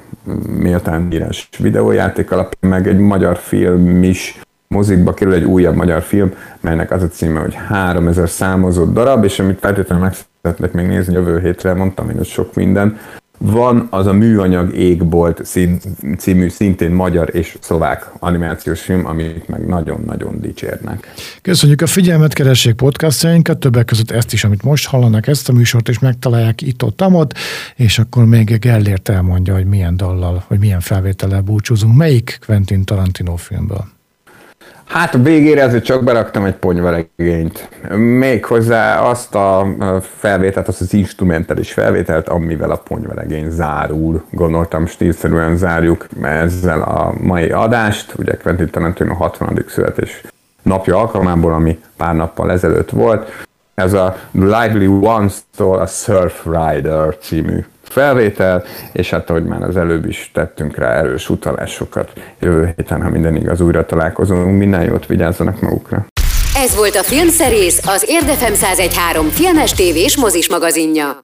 méltán 0.48 1.08
híres 1.10 1.50
videójáték 1.58 2.32
alapján, 2.32 2.72
meg 2.72 2.88
egy 2.88 2.98
magyar 2.98 3.38
film 3.38 4.04
is 4.04 4.40
mozikba 4.68 5.14
kerül 5.14 5.34
egy 5.34 5.44
újabb 5.44 5.76
magyar 5.76 6.02
film, 6.02 6.34
melynek 6.60 6.92
az 6.92 7.04
a 7.04 7.08
címe, 7.08 7.40
hogy 7.40 7.56
3000 7.56 8.30
számozott 8.30 8.94
darab, 8.94 9.24
és 9.24 9.40
amit 9.40 9.60
feltétlenül 9.60 10.04
meg 10.04 10.16
szeretnék 10.42 10.72
még 10.72 10.88
nézni 10.88 11.14
jövő 11.14 11.40
hétre, 11.40 11.74
mondtam 11.74 12.10
én, 12.10 12.18
hogy 12.18 12.26
sok 12.26 12.54
minden, 12.54 12.98
van 13.40 13.88
az 13.90 14.06
a 14.06 14.14
Műanyag 14.14 14.76
Égbolt 14.76 15.46
szín, 15.46 15.80
című 16.18 16.50
szintén 16.50 16.92
magyar 16.92 17.36
és 17.36 17.58
szlovák 17.60 18.12
animációs 18.20 18.82
film, 18.82 19.06
amit 19.06 19.48
meg 19.48 19.68
nagyon-nagyon 19.68 20.42
dicsérnek. 20.42 21.14
Köszönjük 21.42 21.82
a 21.82 21.88
figyelmet, 21.88 22.34
keressék 22.34 22.74
podcastjainkat, 22.74 23.60
többek 23.60 23.86
között 23.86 24.12
ezt 24.12 24.34
is, 24.34 24.44
amit 24.44 24.64
most 24.64 24.88
hallanak, 24.88 25.28
ezt 25.28 25.50
a 25.50 25.54
műsort 25.54 25.88
is 25.88 26.00
megtalálják 26.00 26.62
itt-ott, 26.62 27.02
amott, 27.02 27.34
és 27.76 28.00
akkor 28.00 28.26
még 28.26 28.60
Gellért 28.60 29.10
elmondja, 29.10 29.54
hogy 29.54 29.66
milyen 29.66 29.98
dallal, 29.98 30.44
vagy 30.48 30.60
milyen 30.60 30.80
felvétellel 30.80 31.42
búcsúzunk. 31.42 31.96
Melyik 31.96 32.40
Quentin 32.46 32.84
Tarantino 32.84 33.36
filmből? 33.36 33.99
Hát 34.90 35.16
a 35.16 35.22
végére 35.22 35.64
azért 35.64 35.84
csak 35.84 36.04
beraktam 36.04 36.46
egy 36.46 36.56
ponyvaregényt. 36.56 37.70
Méghozzá 37.96 39.02
azt 39.02 39.36
a 39.36 39.68
felvételt, 40.18 40.68
azt 40.68 40.82
az 40.82 40.94
instrumentális 40.94 41.74
felvételt, 41.74 42.28
amivel 42.28 42.72
a 42.72 42.76
ponyvaregény 42.76 43.50
zárul. 43.50 44.24
Gondoltam, 44.32 44.86
stílszerűen 44.86 45.58
zárjuk 45.58 46.08
ezzel 46.22 46.82
a 46.82 47.14
mai 47.22 47.50
adást. 47.50 48.14
Ugye 48.18 48.38
Quentin 48.38 48.70
Tarantino 48.70 49.14
60. 49.14 49.66
születés 49.68 50.22
napja 50.62 50.98
alkalmából, 50.98 51.54
ami 51.54 51.80
pár 51.98 52.16
nappal 52.16 52.52
ezelőtt 52.52 52.90
volt. 52.90 53.46
Ez 53.74 53.94
a 53.94 54.18
Lively 54.32 54.88
Ones-tól 54.88 55.80
a 55.80 55.86
Surf 55.86 56.46
Rider 56.46 57.18
című 57.22 57.66
felvétel, 57.92 58.64
és 58.92 59.10
hát 59.10 59.30
ahogy 59.30 59.44
már 59.44 59.62
az 59.62 59.78
előbb 59.78 60.06
is 60.06 60.32
tettünk 60.34 60.78
rá 60.78 60.92
erős 60.92 61.30
utalásokat, 61.30 62.12
jövő 62.40 62.74
héten, 62.76 63.02
ha 63.02 63.10
minden 63.10 63.36
igaz, 63.36 63.62
újra 63.62 63.86
találkozunk, 63.86 64.58
minden 64.58 64.84
jót 64.84 65.06
vigyázzanak 65.06 65.62
magukra. 65.62 66.06
Ez 66.56 66.76
volt 66.76 66.96
a 66.96 67.04
Filmszerész, 67.04 67.88
az 67.88 68.06
Érdefem 68.08 68.54
1013 68.54 69.28
filmes 69.30 69.72
tévés 69.72 70.18
mozis 70.18 70.50
magazinja. 70.50 71.16